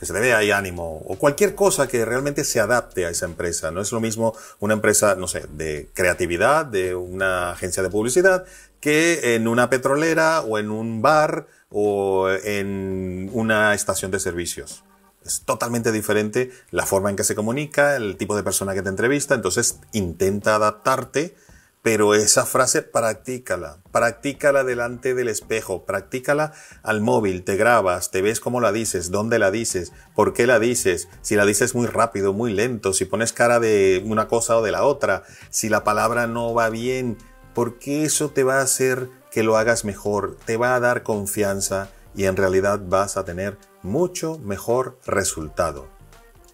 Que 0.02 0.08
se 0.08 0.14
te 0.14 0.20
vea 0.20 0.40
ahí 0.40 0.50
ánimo 0.50 0.98
o 1.06 1.16
cualquier 1.20 1.54
cosa 1.54 1.88
que 1.88 2.04
realmente 2.06 2.44
se 2.44 2.60
adapte 2.60 3.06
a 3.06 3.12
esa 3.12 3.26
empresa. 3.26 3.70
No 3.70 3.82
es 3.82 3.92
lo 3.92 4.00
mismo 4.00 4.36
una 4.60 4.74
empresa, 4.74 5.14
no 5.14 5.28
sé, 5.28 5.46
de 5.54 5.92
creatividad, 5.94 6.66
de 6.66 6.96
una 6.96 7.52
agencia 7.52 7.84
de 7.84 7.92
publicidad, 7.92 8.46
que 8.80 9.36
en 9.36 9.48
una 9.48 9.70
petrolera 9.70 10.42
o 10.42 10.58
en 10.58 10.72
un 10.72 11.04
bar 11.04 11.46
o 11.70 12.32
en 12.32 13.30
una 13.32 13.76
estación 13.76 14.10
de 14.10 14.20
servicios. 14.20 14.84
Es 15.24 15.42
totalmente 15.42 15.92
diferente 15.92 16.50
la 16.72 16.88
forma 16.88 17.12
en 17.12 17.16
que 17.16 17.24
se 17.24 17.36
comunica, 17.36 17.96
el 17.96 18.18
tipo 18.18 18.36
de 18.36 18.42
persona 18.42 18.74
que 18.74 18.82
te 18.82 18.90
entrevista, 18.90 19.36
entonces 19.36 19.82
intenta 19.94 20.56
adaptarte, 20.56 21.36
pero 21.82 22.14
esa 22.14 22.46
frase 22.46 22.84
practícala, 22.84 23.80
practícala 23.92 24.64
delante 24.64 25.16
del 25.16 25.30
espejo, 25.30 25.86
practícala 25.86 26.54
al 26.84 27.02
móvil, 27.02 27.44
te 27.44 27.56
grabas, 27.56 28.12
te 28.12 28.22
ves 28.22 28.40
cómo 28.40 28.62
la 28.62 28.72
dices, 28.72 29.10
dónde 29.10 29.40
la 29.40 29.50
dices, 29.50 29.92
por 30.16 30.34
qué 30.34 30.46
la 30.46 30.60
dices, 30.60 31.08
si 31.22 31.36
la 31.36 31.46
dices 31.46 31.74
muy 31.74 31.88
rápido, 31.88 32.34
muy 32.34 32.54
lento, 32.54 32.94
si 32.94 33.06
pones 33.06 33.34
cara 33.34 33.60
de 33.60 34.04
una 34.06 34.28
cosa 34.28 34.58
o 34.58 34.62
de 34.62 34.72
la 34.72 34.84
otra, 34.84 35.24
si 35.50 35.70
la 35.70 35.84
palabra 35.84 36.28
no 36.28 36.54
va 36.54 36.70
bien, 36.70 37.18
porque 37.56 38.04
eso 38.04 38.30
te 38.30 38.44
va 38.44 38.60
a 38.60 38.64
hacer 38.64 39.10
que 39.32 39.44
lo 39.44 39.58
hagas 39.58 39.84
mejor, 39.84 40.38
te 40.46 40.58
va 40.58 40.76
a 40.76 40.80
dar 40.80 41.02
confianza 41.04 41.90
y 42.14 42.26
en 42.26 42.36
realidad 42.36 42.80
vas 42.86 43.18
a 43.18 43.26
tener 43.26 43.58
mucho 43.82 44.38
mejor 44.40 45.00
resultado. 45.06 45.88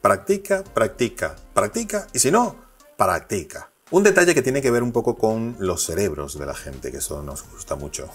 Practica, 0.02 0.64
practica, 0.64 1.36
practica 1.54 2.08
y 2.14 2.20
si 2.20 2.32
no, 2.32 2.56
practica. 2.96 3.72
Un 3.90 4.04
detalle 4.04 4.36
que 4.36 4.42
tiene 4.42 4.62
que 4.62 4.72
ver 4.72 4.84
un 4.84 4.92
poco 4.92 5.18
con 5.18 5.56
los 5.60 5.86
cerebros 5.86 6.38
de 6.38 6.46
la 6.46 6.54
gente, 6.54 6.92
que 6.92 6.98
eso 6.98 7.24
nos 7.24 7.50
gusta 7.50 7.76
mucho. 7.76 8.10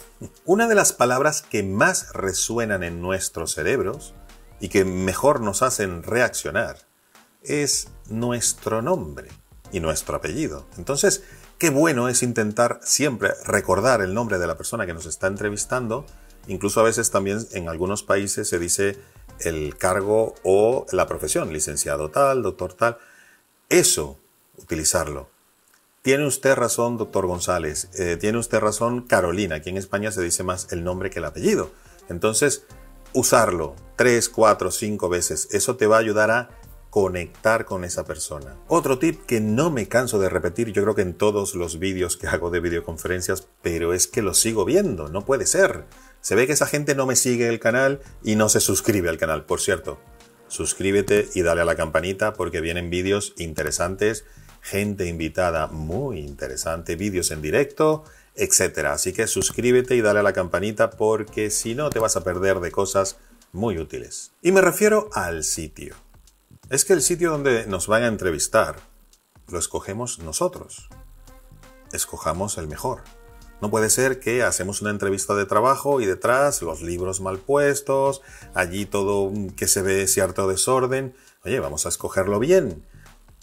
Una 0.45 0.69
de 0.69 0.75
las 0.75 0.93
palabras 0.93 1.43
que 1.43 1.63
más 1.63 2.13
resuenan 2.13 2.83
en 2.83 3.01
nuestros 3.01 3.55
cerebros 3.55 4.15
y 4.61 4.69
que 4.69 4.85
mejor 4.85 5.41
nos 5.41 5.63
hacen 5.63 6.03
reaccionar 6.03 6.77
es 7.43 7.89
nuestro 8.09 8.83
nombre 8.83 9.29
y 9.73 9.81
nuestro 9.81 10.17
apellido. 10.17 10.67
Entonces, 10.77 11.23
Qué 11.63 11.71
bueno 11.71 12.09
es 12.09 12.25
intentar 12.25 12.81
siempre 12.83 13.35
recordar 13.45 14.03
el 14.03 14.15
nombre 14.15 14.41
de 14.41 14.49
la 14.49 14.57
persona 14.57 14.85
que 14.85 14.95
nos 14.95 15.07
está 15.07 15.29
entrevistando. 15.29 16.05
Incluso 16.49 16.81
a 16.81 16.83
veces 16.83 17.13
también 17.13 17.39
en 17.53 17.69
algunos 17.69 18.03
países 18.03 18.49
se 18.49 18.59
dice 18.59 18.99
el 19.39 19.77
cargo 19.77 20.35
o 20.43 20.87
la 20.91 21.07
profesión, 21.07 21.53
licenciado 21.53 22.11
tal, 22.11 22.43
doctor 22.43 22.73
tal. 22.75 22.99
Eso, 23.69 24.19
utilizarlo. 24.57 25.29
Tiene 26.03 26.27
usted 26.27 26.57
razón, 26.57 26.97
doctor 26.97 27.27
González. 27.27 27.89
Eh, 27.95 28.17
tiene 28.17 28.39
usted 28.39 28.59
razón, 28.59 29.03
Carolina. 29.03 29.55
Aquí 29.57 29.71
en 29.71 29.77
España 29.77 30.11
se 30.11 30.21
dice 30.21 30.43
más 30.43 30.67
el 30.73 30.83
nombre 30.83 31.11
que 31.11 31.21
el 31.21 31.25
apellido. 31.25 31.71
Entonces, 32.09 32.67
usarlo 33.13 33.77
tres, 33.95 34.29
cuatro, 34.29 34.73
cinco 34.73 35.09
veces. 35.09 35.47
Eso 35.53 35.77
te 35.77 35.87
va 35.87 35.99
a 35.99 36.01
ayudar 36.01 36.33
a 36.33 36.51
conectar 36.91 37.67
con 37.67 37.85
esa 37.85 38.05
persona. 38.05 38.57
Otro 38.67 38.99
tip 38.99 39.25
que 39.27 39.41
no 39.41 39.71
me 39.71 39.87
canso 39.87 40.19
de 40.19 40.29
repetir, 40.29 40.73
yo 40.73 40.83
creo 40.83 40.97
que 40.97 41.03
en 41.03 41.15
todos 41.15 41.55
los 41.55 41.79
vídeos 41.79 42.17
que 42.17 42.27
hago 42.27 42.51
de 42.51 42.59
videoconferencias, 42.59 43.47
pero 43.63 43.95
es 43.95 44.09
que 44.09 44.23
lo 44.23 44.35
sigo 44.35 44.65
viendo, 44.65 45.09
no 45.09 45.25
puede 45.25 45.47
ser. 45.47 45.85
Se 46.21 46.35
ve 46.35 46.49
que 46.49 46.53
esa 46.55 46.67
gente 46.67 46.97
no 46.97 47.07
me 47.07 47.15
sigue 47.15 47.49
el 47.49 47.61
canal 47.61 48.01
y 48.25 48.35
no 48.35 48.49
se 48.49 48.59
suscribe 48.59 49.09
al 49.09 49.19
canal, 49.19 49.45
por 49.45 49.61
cierto. 49.61 50.01
Suscríbete 50.49 51.29
y 51.33 51.43
dale 51.43 51.61
a 51.61 51.65
la 51.65 51.77
campanita 51.77 52.33
porque 52.35 52.61
vienen 52.61 52.91
vídeos 52.91 53.35
interesantes, 53.39 54.25
gente 54.63 55.07
invitada 55.07 55.67
muy 55.67 56.21
interesante, 56.21 56.97
vídeos 56.97 57.31
en 57.31 57.43
directo, 57.43 58.05
etc. 58.35 58.87
Así 58.87 59.13
que 59.13 59.27
suscríbete 59.27 59.95
y 59.97 60.01
dale 60.01 60.21
a 60.21 60.23
la 60.23 60.33
campanita 60.33 60.91
porque 60.91 61.51
si 61.51 61.75
no 61.75 61.91
te 61.91 61.99
vas 61.99 62.17
a 62.17 62.25
perder 62.25 62.61
de 62.61 62.71
cosas 62.73 63.19
muy 63.53 63.77
útiles. 63.79 64.33
Y 64.41 64.53
me 64.53 64.63
refiero 64.63 65.11
al 65.13 65.45
sitio 65.45 65.95
es 66.73 66.87
que 66.87 66.95
el 66.95 67.03
sitio 67.03 67.31
donde 67.31 67.67
nos 67.67 67.87
van 67.87 68.03
a 68.03 68.07
entrevistar 68.07 68.77
lo 69.49 69.59
escogemos 69.59 70.21
nosotros. 70.21 70.89
Escojamos 71.93 72.57
el 72.57 72.67
mejor. 72.67 73.03
No 73.61 73.71
puede 73.71 73.91
ser 73.91 74.21
que 74.21 74.43
hacemos 74.43 74.81
una 74.81 74.89
entrevista 74.89 75.35
de 75.35 75.45
trabajo 75.45 76.01
y 76.01 76.07
detrás 76.07 76.63
los 76.63 76.81
libros 76.81 77.21
mal 77.21 77.37
puestos, 77.37 78.23
allí 78.55 78.87
todo 78.87 79.31
que 79.55 79.69
se 79.69 79.83
ve 79.83 80.07
cierto 80.07 80.49
desorden. 80.49 81.15
Oye, 81.45 81.61
vamos 81.61 81.85
a 81.85 81.91
escogerlo 81.91 82.39
bien. 82.39 82.87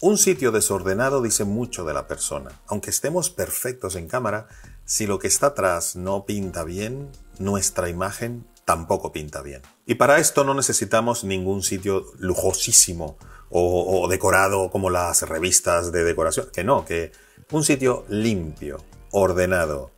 Un 0.02 0.16
sitio 0.16 0.50
desordenado 0.50 1.20
dice 1.20 1.44
mucho 1.44 1.84
de 1.84 1.92
la 1.92 2.06
persona. 2.06 2.50
Aunque 2.68 2.88
estemos 2.88 3.28
perfectos 3.28 3.96
en 3.96 4.08
cámara, 4.08 4.48
si 4.86 5.06
lo 5.06 5.18
que 5.18 5.28
está 5.28 5.48
atrás 5.48 5.94
no 5.94 6.24
pinta 6.24 6.64
bien, 6.64 7.10
nuestra 7.38 7.90
imagen 7.90 8.46
tampoco 8.64 9.12
pinta 9.12 9.42
bien. 9.42 9.60
Y 9.84 9.96
para 9.96 10.18
esto 10.18 10.42
no 10.42 10.54
necesitamos 10.54 11.22
ningún 11.24 11.62
sitio 11.62 12.06
lujosísimo 12.18 13.18
o, 13.50 14.08
decorado 14.08 14.70
como 14.70 14.88
las 14.88 15.20
revistas 15.28 15.92
de 15.92 16.02
decoración. 16.02 16.46
Que 16.50 16.64
no, 16.64 16.86
que 16.86 17.12
un 17.50 17.62
sitio 17.62 18.06
limpio, 18.08 18.82
ordenado 19.10 19.90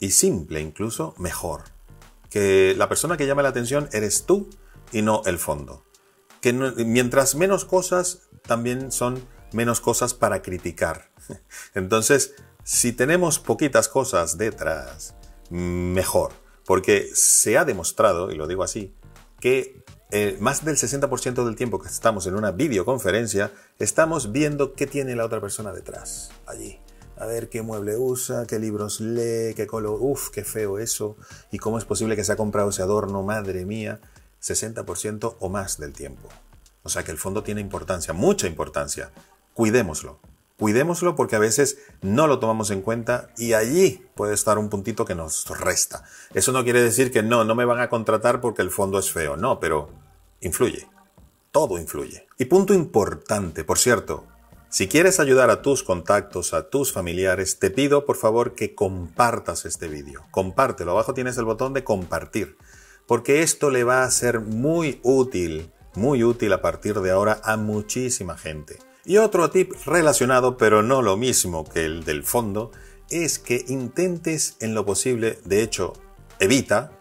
y 0.00 0.12
simple 0.12 0.62
incluso, 0.62 1.14
mejor. 1.18 1.64
Que 2.30 2.74
la 2.78 2.88
persona 2.88 3.18
que 3.18 3.26
llama 3.26 3.42
la 3.42 3.50
atención 3.50 3.90
eres 3.92 4.24
tú 4.24 4.48
y 4.92 5.02
no 5.02 5.20
el 5.26 5.38
fondo. 5.38 5.84
Que 6.40 6.54
mientras 6.54 7.34
menos 7.34 7.66
cosas, 7.66 8.30
también 8.46 8.90
son 8.90 9.22
menos 9.52 9.80
cosas 9.80 10.14
para 10.14 10.42
criticar. 10.42 11.10
Entonces, 11.74 12.34
si 12.64 12.92
tenemos 12.92 13.38
poquitas 13.38 13.88
cosas 13.88 14.38
detrás, 14.38 15.14
mejor. 15.50 16.32
Porque 16.64 17.10
se 17.14 17.58
ha 17.58 17.64
demostrado, 17.64 18.30
y 18.30 18.36
lo 18.36 18.46
digo 18.46 18.62
así, 18.62 18.94
que 19.40 19.82
eh, 20.10 20.36
más 20.40 20.64
del 20.64 20.76
60% 20.76 21.44
del 21.44 21.56
tiempo 21.56 21.80
que 21.80 21.88
estamos 21.88 22.26
en 22.26 22.34
una 22.34 22.52
videoconferencia, 22.52 23.50
estamos 23.78 24.30
viendo 24.30 24.74
qué 24.74 24.86
tiene 24.86 25.16
la 25.16 25.24
otra 25.24 25.40
persona 25.40 25.72
detrás, 25.72 26.30
allí. 26.46 26.78
A 27.16 27.26
ver 27.26 27.48
qué 27.48 27.62
mueble 27.62 27.96
usa, 27.96 28.46
qué 28.46 28.58
libros 28.58 29.00
lee, 29.00 29.54
qué 29.54 29.66
color, 29.66 29.98
uff, 30.00 30.30
qué 30.30 30.44
feo 30.44 30.78
eso, 30.78 31.16
y 31.50 31.58
cómo 31.58 31.78
es 31.78 31.84
posible 31.84 32.14
que 32.14 32.24
se 32.24 32.32
ha 32.32 32.36
comprado 32.36 32.70
ese 32.70 32.82
adorno, 32.82 33.22
madre 33.22 33.64
mía, 33.64 34.00
60% 34.42 35.36
o 35.38 35.48
más 35.48 35.78
del 35.78 35.92
tiempo. 35.92 36.28
O 36.82 36.88
sea 36.88 37.04
que 37.04 37.10
el 37.10 37.18
fondo 37.18 37.42
tiene 37.42 37.60
importancia, 37.60 38.12
mucha 38.12 38.46
importancia. 38.46 39.10
Cuidémoslo. 39.54 40.20
Cuidémoslo 40.58 41.16
porque 41.16 41.36
a 41.36 41.40
veces 41.40 41.78
no 42.02 42.26
lo 42.26 42.38
tomamos 42.38 42.70
en 42.70 42.82
cuenta 42.82 43.30
y 43.36 43.54
allí 43.54 44.06
puede 44.14 44.34
estar 44.34 44.58
un 44.58 44.68
puntito 44.68 45.04
que 45.04 45.14
nos 45.14 45.48
resta. 45.58 46.04
Eso 46.34 46.52
no 46.52 46.62
quiere 46.62 46.80
decir 46.80 47.10
que 47.10 47.22
no, 47.22 47.42
no 47.44 47.54
me 47.54 47.64
van 47.64 47.80
a 47.80 47.88
contratar 47.88 48.40
porque 48.40 48.62
el 48.62 48.70
fondo 48.70 48.98
es 48.98 49.10
feo, 49.10 49.36
no, 49.36 49.58
pero 49.58 49.90
influye. 50.40 50.88
Todo 51.50 51.78
influye. 51.78 52.28
Y 52.38 52.44
punto 52.44 52.74
importante, 52.74 53.64
por 53.64 53.78
cierto, 53.78 54.24
si 54.68 54.88
quieres 54.88 55.20
ayudar 55.20 55.50
a 55.50 55.62
tus 55.62 55.82
contactos, 55.82 56.54
a 56.54 56.70
tus 56.70 56.92
familiares, 56.92 57.58
te 57.58 57.70
pido 57.70 58.06
por 58.06 58.16
favor 58.16 58.54
que 58.54 58.74
compartas 58.74 59.66
este 59.66 59.88
vídeo. 59.88 60.24
Compártelo, 60.30 60.92
abajo 60.92 61.12
tienes 61.12 61.36
el 61.38 61.44
botón 61.44 61.74
de 61.74 61.84
compartir, 61.84 62.56
porque 63.06 63.42
esto 63.42 63.68
le 63.68 63.84
va 63.84 64.04
a 64.04 64.10
ser 64.10 64.40
muy 64.40 65.00
útil, 65.02 65.72
muy 65.94 66.24
útil 66.24 66.52
a 66.52 66.62
partir 66.62 67.00
de 67.00 67.10
ahora 67.10 67.40
a 67.44 67.56
muchísima 67.56 68.38
gente. 68.38 68.78
Y 69.04 69.16
otro 69.16 69.50
tip 69.50 69.72
relacionado, 69.84 70.56
pero 70.56 70.82
no 70.82 71.02
lo 71.02 71.16
mismo 71.16 71.64
que 71.64 71.84
el 71.84 72.04
del 72.04 72.22
fondo, 72.22 72.70
es 73.10 73.40
que 73.40 73.64
intentes 73.66 74.56
en 74.60 74.74
lo 74.74 74.86
posible, 74.86 75.40
de 75.44 75.62
hecho, 75.62 75.92
evita 76.38 76.92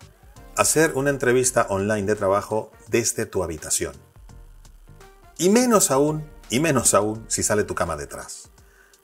hacer 0.56 0.94
una 0.96 1.12
entrevista 1.12 1.68
online 1.70 2.08
de 2.08 2.16
trabajo 2.16 2.72
desde 2.88 3.28
tu 3.28 3.44
habitación. 3.44 3.94
Y 5.38 5.50
menos 5.50 5.92
aún, 5.92 6.28
y 6.50 6.60
menos 6.60 6.96
aún 6.96 7.24
si 7.28 7.44
sale 7.44 7.64
tu 7.64 7.76
cama 7.76 7.96
detrás. 7.98 8.50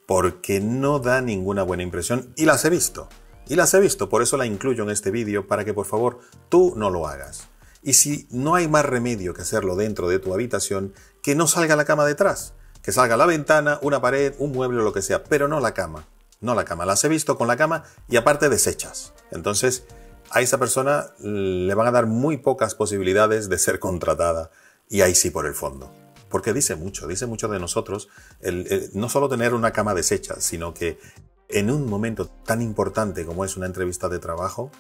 Porque 0.07 0.59
no 0.59 0.97
da 0.97 1.21
ninguna 1.21 1.61
buena 1.61 1.83
impresión 1.83 2.33
y 2.35 2.45
las 2.45 2.65
he 2.65 2.69
visto. 2.71 3.09
Y 3.47 3.55
las 3.55 3.73
he 3.75 3.79
visto, 3.79 4.09
por 4.09 4.23
eso 4.23 4.37
la 4.37 4.45
incluyo 4.45 4.83
en 4.83 4.89
este 4.89 5.11
vídeo 5.11 5.47
para 5.47 5.65
que 5.65 5.73
por 5.73 5.85
favor 5.85 6.19
tú 6.49 6.73
no 6.75 6.89
lo 6.89 7.07
hagas. 7.07 7.47
Y 7.83 7.93
si 7.93 8.27
no 8.31 8.55
hay 8.55 8.67
más 8.67 8.85
remedio 8.85 9.33
que 9.33 9.43
hacerlo 9.43 9.75
dentro 9.75 10.09
de 10.09 10.19
tu 10.19 10.33
habitación, 10.33 10.93
que 11.21 11.35
no 11.35 11.45
salga 11.45 11.75
la 11.75 11.85
cama 11.85 12.05
detrás 12.05 12.55
que 12.87 12.93
salga 12.93 13.17
la 13.17 13.25
ventana, 13.25 13.79
una 13.81 13.99
pared, 13.99 14.33
un 14.37 14.53
mueble 14.53 14.79
o 14.79 14.83
lo 14.83 14.93
que 14.93 15.01
sea, 15.01 15.25
pero 15.25 15.49
no 15.49 15.59
la 15.59 15.73
cama. 15.73 16.07
No 16.39 16.55
la 16.55 16.63
cama. 16.63 16.85
Las 16.85 17.03
he 17.03 17.09
visto 17.09 17.37
con 17.37 17.49
la 17.49 17.57
cama 17.57 17.83
y 18.07 18.15
aparte 18.15 18.47
desechas. 18.47 19.11
Entonces, 19.29 19.83
a 20.29 20.39
esa 20.39 20.57
persona 20.57 21.07
le 21.19 21.73
van 21.73 21.87
a 21.87 21.91
dar 21.91 22.05
muy 22.05 22.37
pocas 22.37 22.75
posibilidades 22.75 23.49
de 23.49 23.57
ser 23.57 23.79
contratada. 23.79 24.51
Y 24.87 25.01
ahí 25.01 25.15
sí 25.15 25.31
por 25.31 25.47
el 25.47 25.53
fondo. 25.53 25.91
Porque 26.29 26.53
dice 26.53 26.77
mucho, 26.77 27.07
dice 27.07 27.25
mucho 27.25 27.49
de 27.49 27.59
nosotros 27.59 28.07
no 28.93 29.09
solo 29.09 29.27
tener 29.27 29.53
una 29.53 29.71
cama 29.73 29.93
deshecha, 29.93 30.39
sino 30.39 30.73
que 30.73 30.97
en 31.49 31.69
un 31.69 31.89
momento 31.89 32.27
tan 32.45 32.61
importante 32.61 33.25
como 33.25 33.43
es 33.43 33.57
una 33.57 33.65
entrevista 33.65 34.07
de 34.07 34.19
trabajo, 34.19 34.71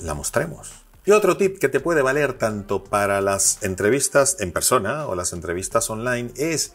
la 0.00 0.14
mostremos. 0.14 0.70
Y 1.04 1.10
otro 1.10 1.36
tip 1.36 1.58
que 1.58 1.68
te 1.68 1.80
puede 1.80 2.02
valer 2.02 2.34
tanto 2.34 2.84
para 2.84 3.20
las 3.20 3.64
entrevistas 3.64 4.36
en 4.38 4.52
persona 4.52 5.08
o 5.08 5.16
las 5.16 5.32
entrevistas 5.32 5.90
online 5.90 6.30
es 6.36 6.74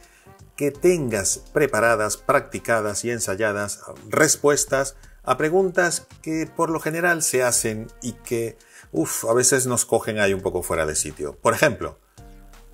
que 0.57 0.71
tengas 0.71 1.43
preparadas, 1.53 2.17
practicadas 2.17 3.05
y 3.05 3.11
ensayadas 3.11 3.79
respuestas 4.09 4.95
a 5.23 5.37
preguntas 5.37 6.07
que 6.21 6.47
por 6.47 6.71
lo 6.71 6.79
general 6.79 7.21
se 7.21 7.43
hacen 7.43 7.87
y 8.01 8.13
que, 8.13 8.57
uff, 8.91 9.25
a 9.25 9.33
veces 9.33 9.67
nos 9.67 9.85
cogen 9.85 10.19
ahí 10.19 10.33
un 10.33 10.41
poco 10.41 10.63
fuera 10.63 10.85
de 10.85 10.95
sitio. 10.95 11.35
Por 11.35 11.53
ejemplo, 11.53 11.99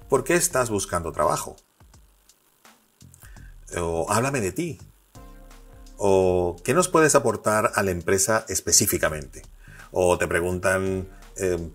¿por 0.08 0.24
qué 0.24 0.36
estás 0.36 0.70
buscando 0.70 1.12
trabajo? 1.12 1.58
O 3.76 4.10
háblame 4.10 4.40
de 4.40 4.52
ti. 4.52 4.80
O 5.98 6.56
¿qué 6.64 6.74
nos 6.74 6.88
puedes 6.88 7.16
aportar 7.16 7.72
a 7.76 7.84
la 7.84 7.92
empresa 7.92 8.46
específicamente? 8.48 9.42
O 9.92 10.18
te 10.18 10.28
preguntan, 10.28 11.10
eh, 11.38 11.70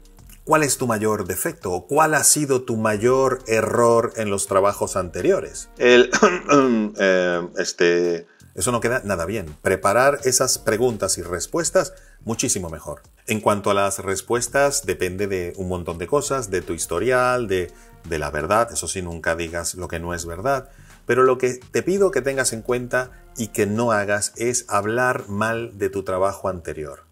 ¿Cuál 0.49 0.62
es 0.62 0.78
tu 0.78 0.87
mayor 0.87 1.26
defecto 1.26 1.73
o 1.73 1.87
cuál 1.87 2.14
ha 2.14 2.25
sido 2.25 2.62
tu 2.62 2.78
mayor 2.78 3.40
error 3.49 4.14
en 4.17 4.31
los 4.31 4.47
trabajos 4.47 4.97
anteriores? 4.97 5.69
El, 5.76 6.11
eh, 6.99 7.47
este, 7.59 8.26
eso 8.55 8.73
no 8.73 8.81
queda 8.81 9.02
nada 9.05 9.26
bien. 9.26 9.55
Preparar 9.61 10.21
esas 10.25 10.57
preguntas 10.57 11.19
y 11.19 11.23
respuestas 11.23 11.93
muchísimo 12.25 12.71
mejor. 12.71 13.02
En 13.26 13.43
cuanto 13.43 13.71
a 13.71 13.75
las 13.75 13.99
respuestas, 13.99 14.87
depende 14.87 15.26
de 15.26 15.52
un 15.59 15.69
montón 15.69 15.99
de 15.99 16.07
cosas, 16.07 16.50
de 16.50 16.62
tu 16.62 16.73
historial, 16.73 17.47
de, 17.47 17.71
de 18.09 18.19
la 18.19 18.31
verdad. 18.31 18.73
Eso 18.73 18.88
sí, 18.88 19.02
nunca 19.02 19.37
digas 19.37 19.75
lo 19.75 19.87
que 19.87 20.00
no 20.00 20.14
es 20.14 20.25
verdad. 20.25 20.71
Pero 21.05 21.25
lo 21.25 21.37
que 21.37 21.61
te 21.73 21.83
pido 21.83 22.11
que 22.11 22.23
tengas 22.23 22.55
en 22.55 22.62
cuenta 22.62 23.11
y 23.37 23.49
que 23.49 23.67
no 23.67 23.93
hagas 23.93 24.33
es 24.37 24.64
hablar 24.69 25.28
mal 25.28 25.76
de 25.76 25.90
tu 25.90 26.05
trabajo 26.05 26.49
anterior 26.49 27.08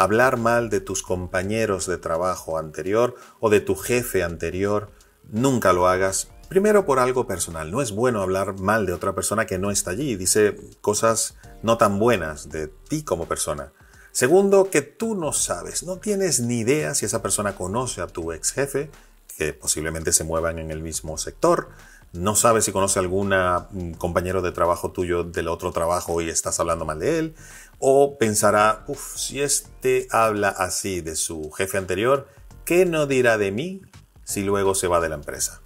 hablar 0.00 0.38
mal 0.38 0.70
de 0.70 0.80
tus 0.80 1.02
compañeros 1.02 1.86
de 1.86 1.98
trabajo 1.98 2.56
anterior 2.56 3.16
o 3.38 3.50
de 3.50 3.60
tu 3.60 3.76
jefe 3.76 4.22
anterior, 4.22 4.90
nunca 5.30 5.74
lo 5.74 5.88
hagas. 5.88 6.28
Primero 6.48 6.86
por 6.86 6.98
algo 6.98 7.26
personal, 7.26 7.70
no 7.70 7.82
es 7.82 7.92
bueno 7.92 8.22
hablar 8.22 8.58
mal 8.58 8.86
de 8.86 8.94
otra 8.94 9.14
persona 9.14 9.44
que 9.44 9.58
no 9.58 9.70
está 9.70 9.90
allí, 9.90 10.16
dice 10.16 10.56
cosas 10.80 11.36
no 11.62 11.76
tan 11.76 11.98
buenas 11.98 12.48
de 12.48 12.68
ti 12.68 13.02
como 13.02 13.28
persona. 13.28 13.72
Segundo, 14.10 14.70
que 14.70 14.80
tú 14.80 15.14
no 15.14 15.34
sabes, 15.34 15.82
no 15.82 15.98
tienes 15.98 16.40
ni 16.40 16.60
idea 16.60 16.94
si 16.94 17.04
esa 17.04 17.20
persona 17.20 17.54
conoce 17.54 18.00
a 18.00 18.06
tu 18.06 18.32
ex 18.32 18.52
jefe, 18.52 18.90
que 19.36 19.52
posiblemente 19.52 20.14
se 20.14 20.24
muevan 20.24 20.58
en 20.58 20.70
el 20.70 20.80
mismo 20.80 21.18
sector, 21.18 21.68
no 22.12 22.34
sabes 22.34 22.64
si 22.64 22.72
conoce 22.72 22.98
algún 22.98 23.30
mm, 23.30 23.92
compañero 23.92 24.42
de 24.42 24.52
trabajo 24.52 24.92
tuyo 24.92 25.24
del 25.24 25.48
otro 25.48 25.72
trabajo 25.72 26.20
y 26.20 26.28
estás 26.28 26.60
hablando 26.60 26.84
mal 26.84 26.98
de 26.98 27.18
él, 27.18 27.34
o 27.78 28.18
pensará, 28.18 28.84
uff, 28.88 29.16
si 29.16 29.40
este 29.40 30.06
habla 30.10 30.48
así 30.48 31.00
de 31.00 31.16
su 31.16 31.50
jefe 31.50 31.78
anterior, 31.78 32.28
¿qué 32.64 32.84
no 32.86 33.06
dirá 33.06 33.38
de 33.38 33.52
mí 33.52 33.82
si 34.30 34.44
luego 34.44 34.76
se 34.76 34.86
va 34.86 35.00
de 35.00 35.08
la 35.08 35.16
empresa. 35.16 35.60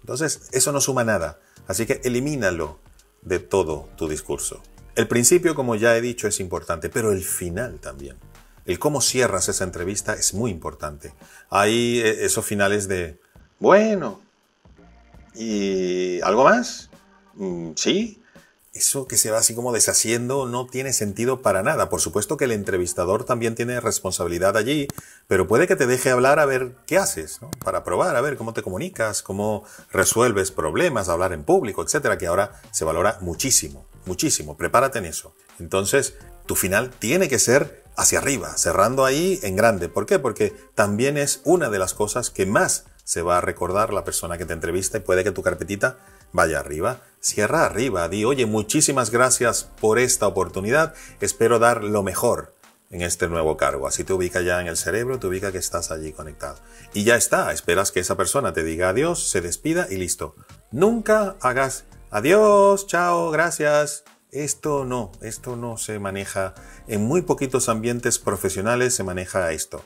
Entonces, 0.00 0.48
eso 0.52 0.72
no 0.72 0.80
suma 0.80 1.04
nada, 1.04 1.38
así 1.66 1.84
que 1.84 2.00
elimínalo 2.02 2.78
de 3.20 3.38
todo 3.40 3.90
tu 3.96 4.08
discurso. 4.08 4.62
El 4.94 5.06
principio, 5.06 5.54
como 5.54 5.76
ya 5.76 5.94
he 5.94 6.00
dicho, 6.00 6.26
es 6.26 6.40
importante, 6.40 6.88
pero 6.88 7.12
el 7.12 7.22
final 7.22 7.78
también. 7.78 8.16
El 8.64 8.78
cómo 8.78 9.02
cierras 9.02 9.50
esa 9.50 9.64
entrevista 9.64 10.14
es 10.14 10.32
muy 10.32 10.50
importante. 10.50 11.12
Hay 11.50 12.00
eh, 12.00 12.24
esos 12.24 12.46
finales 12.46 12.88
de, 12.88 13.20
bueno, 13.58 14.22
¿y 15.34 16.20
algo 16.22 16.44
más? 16.44 16.90
Mm, 17.34 17.72
sí, 17.76 18.20
eso 18.72 19.08
que 19.08 19.16
se 19.16 19.30
va 19.30 19.38
así 19.38 19.54
como 19.54 19.72
deshaciendo 19.72 20.46
no 20.46 20.66
tiene 20.66 20.92
sentido 20.92 21.42
para 21.42 21.62
nada. 21.62 21.88
Por 21.88 22.00
supuesto 22.00 22.36
que 22.36 22.44
el 22.44 22.52
entrevistador 22.52 23.24
también 23.24 23.54
tiene 23.54 23.80
responsabilidad 23.80 24.56
allí, 24.56 24.86
pero 25.26 25.48
puede 25.48 25.66
que 25.66 25.74
te 25.74 25.86
deje 25.86 26.10
hablar 26.10 26.38
a 26.38 26.46
ver 26.46 26.76
qué 26.86 26.96
haces, 26.96 27.42
¿no? 27.42 27.50
para 27.64 27.82
probar, 27.82 28.14
a 28.14 28.20
ver 28.20 28.36
cómo 28.36 28.52
te 28.52 28.62
comunicas, 28.62 29.22
cómo 29.22 29.64
resuelves 29.90 30.52
problemas, 30.52 31.08
hablar 31.08 31.32
en 31.32 31.44
público, 31.44 31.82
etcétera, 31.82 32.16
que 32.16 32.28
ahora 32.28 32.60
se 32.70 32.84
valora 32.84 33.18
muchísimo, 33.20 33.86
muchísimo. 34.06 34.56
Prepárate 34.56 35.00
en 35.00 35.06
eso. 35.06 35.34
Entonces, 35.58 36.14
tu 36.46 36.54
final 36.54 36.90
tiene 36.90 37.28
que 37.28 37.38
ser 37.40 37.84
hacia 37.96 38.20
arriba, 38.20 38.56
cerrando 38.56 39.04
ahí 39.04 39.40
en 39.42 39.56
grande. 39.56 39.88
¿Por 39.88 40.06
qué? 40.06 40.18
Porque 40.20 40.54
también 40.74 41.18
es 41.18 41.40
una 41.44 41.70
de 41.70 41.78
las 41.78 41.92
cosas 41.92 42.30
que 42.30 42.46
más 42.46 42.84
se 43.10 43.22
va 43.22 43.38
a 43.38 43.40
recordar 43.40 43.92
la 43.92 44.04
persona 44.04 44.38
que 44.38 44.44
te 44.44 44.52
entrevista 44.52 44.98
y 44.98 45.00
puede 45.00 45.24
que 45.24 45.32
tu 45.32 45.42
carpetita 45.42 45.98
vaya 46.30 46.60
arriba. 46.60 47.00
Cierra 47.18 47.64
arriba, 47.64 48.08
di, 48.08 48.24
oye, 48.24 48.46
muchísimas 48.46 49.10
gracias 49.10 49.68
por 49.80 49.98
esta 49.98 50.28
oportunidad, 50.28 50.94
espero 51.20 51.58
dar 51.58 51.82
lo 51.82 52.04
mejor 52.04 52.54
en 52.88 53.02
este 53.02 53.26
nuevo 53.26 53.56
cargo. 53.56 53.88
Así 53.88 54.04
te 54.04 54.12
ubica 54.12 54.42
ya 54.42 54.60
en 54.60 54.68
el 54.68 54.76
cerebro, 54.76 55.18
te 55.18 55.26
ubica 55.26 55.50
que 55.50 55.58
estás 55.58 55.90
allí 55.90 56.12
conectado. 56.12 56.60
Y 56.94 57.02
ya 57.02 57.16
está, 57.16 57.50
esperas 57.50 57.90
que 57.90 57.98
esa 57.98 58.16
persona 58.16 58.52
te 58.52 58.62
diga 58.62 58.90
adiós, 58.90 59.28
se 59.28 59.40
despida 59.40 59.88
y 59.90 59.96
listo. 59.96 60.36
Nunca 60.70 61.34
hagas 61.40 61.86
adiós, 62.12 62.86
chao, 62.86 63.32
gracias. 63.32 64.04
Esto 64.30 64.84
no, 64.84 65.10
esto 65.20 65.56
no 65.56 65.78
se 65.78 65.98
maneja. 65.98 66.54
En 66.86 67.02
muy 67.02 67.22
poquitos 67.22 67.68
ambientes 67.68 68.20
profesionales 68.20 68.94
se 68.94 69.02
maneja 69.02 69.50
esto. 69.50 69.82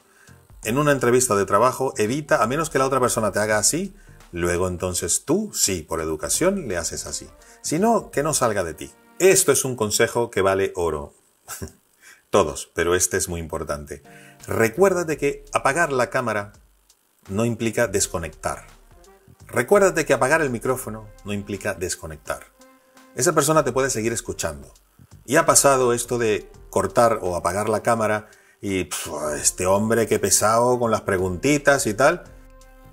En 0.64 0.78
una 0.78 0.92
entrevista 0.92 1.36
de 1.36 1.46
trabajo, 1.46 1.94
evita, 1.96 2.42
a 2.42 2.46
menos 2.46 2.70
que 2.70 2.78
la 2.78 2.86
otra 2.86 3.00
persona 3.00 3.32
te 3.32 3.38
haga 3.38 3.58
así, 3.58 3.94
Luego 4.34 4.66
entonces 4.66 5.24
tú, 5.24 5.52
sí, 5.54 5.82
por 5.82 6.00
educación, 6.00 6.66
le 6.66 6.76
haces 6.76 7.06
así. 7.06 7.30
Si 7.62 7.78
no, 7.78 8.10
que 8.10 8.24
no 8.24 8.34
salga 8.34 8.64
de 8.64 8.74
ti. 8.74 8.92
Esto 9.20 9.52
es 9.52 9.64
un 9.64 9.76
consejo 9.76 10.28
que 10.28 10.42
vale 10.42 10.72
oro. 10.74 11.14
Todos, 12.30 12.68
pero 12.74 12.96
este 12.96 13.16
es 13.16 13.28
muy 13.28 13.38
importante. 13.38 14.02
Recuérdate 14.48 15.18
que 15.18 15.44
apagar 15.52 15.92
la 15.92 16.10
cámara 16.10 16.52
no 17.28 17.44
implica 17.44 17.86
desconectar. 17.86 18.66
Recuérdate 19.46 20.04
que 20.04 20.14
apagar 20.14 20.42
el 20.42 20.50
micrófono 20.50 21.06
no 21.24 21.32
implica 21.32 21.74
desconectar. 21.74 22.46
Esa 23.14 23.34
persona 23.34 23.62
te 23.62 23.70
puede 23.70 23.88
seguir 23.88 24.12
escuchando. 24.12 24.74
Y 25.26 25.36
ha 25.36 25.46
pasado 25.46 25.92
esto 25.92 26.18
de 26.18 26.50
cortar 26.70 27.20
o 27.22 27.36
apagar 27.36 27.68
la 27.68 27.84
cámara 27.84 28.26
y 28.64 28.88
este 29.36 29.66
hombre 29.66 30.06
que 30.06 30.18
pesado 30.18 30.78
con 30.78 30.90
las 30.90 31.02
preguntitas 31.02 31.86
y 31.86 31.92
tal 31.92 32.24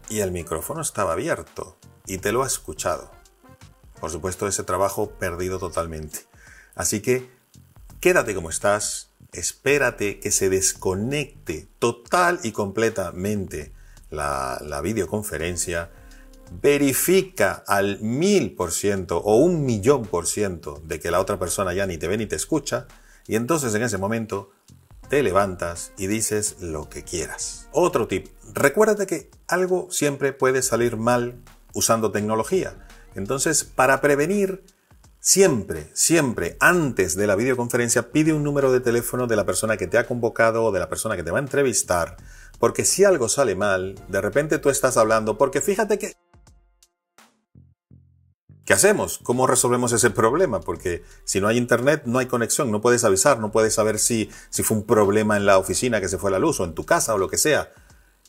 y 0.09 0.19
el 0.19 0.33
micrófono 0.33 0.81
estaba 0.81 1.13
abierto 1.13 1.77
y 2.05 2.17
te 2.17 2.33
lo 2.33 2.43
ha 2.43 2.47
escuchado. 2.47 3.09
Por 4.01 4.11
supuesto, 4.11 4.49
ese 4.49 4.63
trabajo 4.63 5.11
perdido 5.11 5.59
totalmente. 5.59 6.25
Así 6.75 7.01
que 7.01 7.31
quédate 8.01 8.35
como 8.35 8.49
estás, 8.49 9.11
espérate 9.31 10.19
que 10.19 10.31
se 10.31 10.49
desconecte 10.49 11.69
total 11.79 12.41
y 12.43 12.51
completamente 12.51 13.71
la, 14.09 14.61
la 14.65 14.81
videoconferencia, 14.81 15.89
verifica 16.61 17.63
al 17.65 18.01
mil 18.01 18.55
por 18.55 18.73
ciento 18.73 19.19
o 19.19 19.37
un 19.37 19.63
millón 19.63 20.05
por 20.05 20.27
ciento 20.27 20.81
de 20.83 20.99
que 20.99 21.11
la 21.11 21.21
otra 21.21 21.39
persona 21.39 21.73
ya 21.73 21.85
ni 21.85 21.97
te 21.97 22.09
ve 22.09 22.17
ni 22.17 22.25
te 22.25 22.35
escucha, 22.35 22.87
y 23.25 23.37
entonces 23.37 23.73
en 23.73 23.83
ese 23.83 23.97
momento 23.97 24.51
te 25.11 25.23
levantas 25.23 25.91
y 25.97 26.07
dices 26.07 26.55
lo 26.61 26.87
que 26.87 27.03
quieras. 27.03 27.67
Otro 27.73 28.07
tip, 28.07 28.29
recuérdate 28.53 29.05
que 29.05 29.29
algo 29.45 29.89
siempre 29.91 30.31
puede 30.31 30.61
salir 30.61 30.95
mal 30.95 31.35
usando 31.73 32.13
tecnología. 32.13 32.87
Entonces, 33.13 33.65
para 33.65 33.99
prevenir, 33.99 34.63
siempre, 35.19 35.89
siempre, 35.93 36.55
antes 36.61 37.17
de 37.17 37.27
la 37.27 37.35
videoconferencia, 37.35 38.13
pide 38.13 38.31
un 38.31 38.45
número 38.45 38.71
de 38.71 38.79
teléfono 38.79 39.27
de 39.27 39.35
la 39.35 39.45
persona 39.45 39.75
que 39.75 39.85
te 39.85 39.97
ha 39.97 40.07
convocado 40.07 40.63
o 40.63 40.71
de 40.71 40.79
la 40.79 40.87
persona 40.87 41.17
que 41.17 41.23
te 41.23 41.31
va 41.31 41.39
a 41.39 41.41
entrevistar, 41.41 42.15
porque 42.57 42.85
si 42.85 43.03
algo 43.03 43.27
sale 43.27 43.55
mal, 43.55 43.95
de 44.07 44.21
repente 44.21 44.59
tú 44.59 44.69
estás 44.69 44.95
hablando, 44.95 45.37
porque 45.37 45.59
fíjate 45.59 45.99
que 45.99 46.13
¿Qué 48.65 48.73
hacemos? 48.73 49.19
¿Cómo 49.23 49.47
resolvemos 49.47 49.91
ese 49.91 50.11
problema? 50.11 50.61
Porque 50.61 51.03
si 51.23 51.41
no 51.41 51.47
hay 51.47 51.57
internet, 51.57 52.03
no 52.05 52.19
hay 52.19 52.27
conexión, 52.27 52.71
no 52.71 52.79
puedes 52.79 53.03
avisar, 53.03 53.39
no 53.39 53.51
puedes 53.51 53.73
saber 53.73 53.97
si, 53.97 54.29
si 54.51 54.61
fue 54.61 54.77
un 54.77 54.83
problema 54.85 55.35
en 55.35 55.47
la 55.47 55.57
oficina 55.57 55.99
que 55.99 56.07
se 56.07 56.19
fue 56.19 56.29
la 56.29 56.37
luz 56.37 56.59
o 56.59 56.65
en 56.65 56.75
tu 56.75 56.85
casa 56.85 57.15
o 57.15 57.17
lo 57.17 57.27
que 57.27 57.39
sea. 57.39 57.71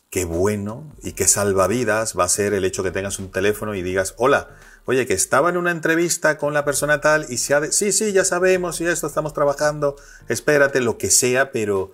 Qué 0.09 0.25
bueno 0.25 0.91
y 1.03 1.13
qué 1.13 1.27
salvavidas 1.27 2.17
va 2.17 2.23
a 2.23 2.29
ser 2.29 2.53
el 2.55 2.65
hecho 2.65 2.83
que 2.83 2.89
tengas 2.89 3.19
un 3.19 3.31
teléfono 3.31 3.75
y 3.75 3.83
digas, 3.83 4.15
hola, 4.17 4.49
oye, 4.85 5.05
que 5.05 5.13
estaba 5.13 5.49
en 5.49 5.57
una 5.57 5.71
entrevista 5.71 6.39
con 6.39 6.53
la 6.53 6.65
persona 6.65 6.99
tal 6.99 7.27
y 7.29 7.37
se 7.37 7.53
ha 7.53 7.59
de... 7.59 7.71
Sí, 7.71 7.91
sí, 7.91 8.11
ya 8.11 8.25
sabemos 8.25 8.81
y 8.81 8.87
esto 8.87 9.05
estamos 9.05 9.33
trabajando, 9.33 9.95
espérate, 10.29 10.81
lo 10.81 10.97
que 10.97 11.11
sea, 11.11 11.51
pero... 11.51 11.91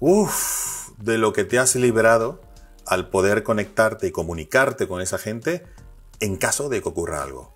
Uff, 0.00 0.88
de 0.98 1.18
lo 1.18 1.32
que 1.32 1.44
te 1.44 1.58
has 1.58 1.76
librado 1.76 2.40
al 2.86 3.10
poder 3.10 3.42
conectarte 3.42 4.06
y 4.06 4.12
comunicarte 4.12 4.88
con 4.88 5.00
esa 5.00 5.18
gente 5.18 5.64
en 6.20 6.36
caso 6.36 6.68
de 6.68 6.82
que 6.82 6.88
ocurra 6.88 7.22
algo 7.22 7.52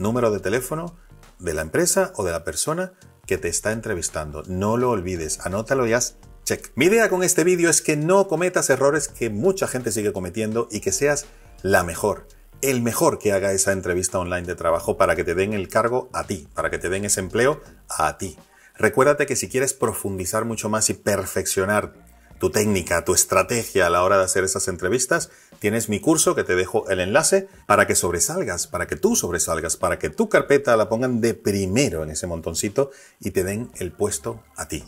número 0.00 0.30
de 0.30 0.40
teléfono 0.40 0.96
de 1.38 1.54
la 1.54 1.62
empresa 1.62 2.12
o 2.16 2.24
de 2.24 2.32
la 2.32 2.44
persona 2.44 2.92
que 3.26 3.38
te 3.38 3.48
está 3.48 3.72
entrevistando. 3.72 4.42
No 4.46 4.76
lo 4.76 4.90
olvides, 4.90 5.40
anótalo 5.46 5.86
y 5.86 5.92
haz 5.92 6.16
check. 6.44 6.72
Mi 6.74 6.86
idea 6.86 7.08
con 7.08 7.22
este 7.22 7.44
vídeo 7.44 7.70
es 7.70 7.82
que 7.82 7.96
no 7.96 8.26
cometas 8.26 8.70
errores 8.70 9.08
que 9.08 9.30
mucha 9.30 9.68
gente 9.68 9.92
sigue 9.92 10.12
cometiendo 10.12 10.68
y 10.70 10.80
que 10.80 10.92
seas 10.92 11.26
la 11.62 11.84
mejor, 11.84 12.26
el 12.62 12.82
mejor 12.82 13.18
que 13.18 13.32
haga 13.32 13.52
esa 13.52 13.72
entrevista 13.72 14.18
online 14.18 14.46
de 14.46 14.54
trabajo 14.54 14.96
para 14.96 15.14
que 15.14 15.24
te 15.24 15.34
den 15.34 15.52
el 15.52 15.68
cargo 15.68 16.08
a 16.12 16.26
ti, 16.26 16.48
para 16.54 16.70
que 16.70 16.78
te 16.78 16.88
den 16.88 17.04
ese 17.04 17.20
empleo 17.20 17.60
a 17.88 18.18
ti. 18.18 18.36
Recuérdate 18.76 19.26
que 19.26 19.36
si 19.36 19.48
quieres 19.48 19.74
profundizar 19.74 20.44
mucho 20.44 20.68
más 20.68 20.88
y 20.90 20.94
perfeccionar 20.94 21.92
tu 22.40 22.50
técnica, 22.50 23.04
tu 23.04 23.12
estrategia 23.12 23.86
a 23.86 23.90
la 23.90 24.02
hora 24.02 24.16
de 24.16 24.24
hacer 24.24 24.44
esas 24.44 24.66
entrevistas, 24.66 25.30
tienes 25.58 25.90
mi 25.90 26.00
curso 26.00 26.34
que 26.34 26.42
te 26.42 26.56
dejo 26.56 26.88
el 26.88 26.98
enlace 26.98 27.48
para 27.66 27.86
que 27.86 27.94
sobresalgas, 27.94 28.66
para 28.66 28.86
que 28.86 28.96
tú 28.96 29.14
sobresalgas, 29.14 29.76
para 29.76 29.98
que 29.98 30.08
tu 30.08 30.30
carpeta 30.30 30.74
la 30.78 30.88
pongan 30.88 31.20
de 31.20 31.34
primero 31.34 32.02
en 32.02 32.10
ese 32.10 32.26
montoncito 32.26 32.90
y 33.20 33.32
te 33.32 33.44
den 33.44 33.70
el 33.78 33.92
puesto 33.92 34.42
a 34.56 34.68
ti. 34.68 34.82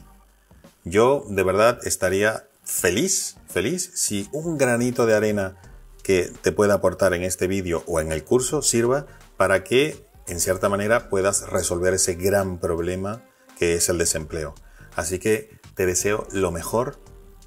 Yo 0.84 1.26
de 1.28 1.42
verdad 1.42 1.78
estaría 1.86 2.48
feliz, 2.64 3.36
feliz 3.48 3.90
si 3.94 4.28
un 4.32 4.56
granito 4.56 5.04
de 5.04 5.14
arena 5.14 5.60
que 6.02 6.32
te 6.40 6.52
pueda 6.52 6.74
aportar 6.74 7.12
en 7.12 7.22
este 7.22 7.48
vídeo 7.48 7.84
o 7.86 8.00
en 8.00 8.12
el 8.12 8.24
curso 8.24 8.62
sirva 8.62 9.06
para 9.36 9.62
que 9.62 10.06
en 10.26 10.40
cierta 10.40 10.70
manera 10.70 11.10
puedas 11.10 11.50
resolver 11.50 11.92
ese 11.92 12.14
gran 12.14 12.58
problema 12.58 13.22
que 13.58 13.74
es 13.74 13.90
el 13.90 13.98
desempleo. 13.98 14.54
Así 14.96 15.18
que 15.18 15.50
te 15.74 15.84
deseo 15.84 16.26
lo 16.32 16.50
mejor 16.50 16.98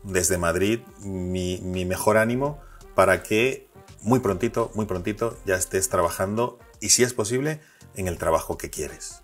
desde 0.06 0.38
Madrid 0.38 0.80
mi, 1.00 1.60
mejor 1.86 2.18
ánimo 2.18 2.60
para 2.94 3.24
que 3.24 3.68
muy 4.02 4.20
prontito, 4.20 4.72
muy 4.76 4.86
prontito 4.86 5.38
ya 5.46 5.56
estés 5.56 5.89
trabajando 5.89 6.60
y 6.80 6.89
si 6.89 7.04
es 7.04 7.13
posible 7.13 7.60
en 7.96 8.08
el 8.08 8.18
trabajo 8.18 8.58
que 8.58 8.70
quieres. 8.70 9.22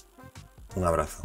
Un 0.76 0.86
abrazo. 0.86 1.22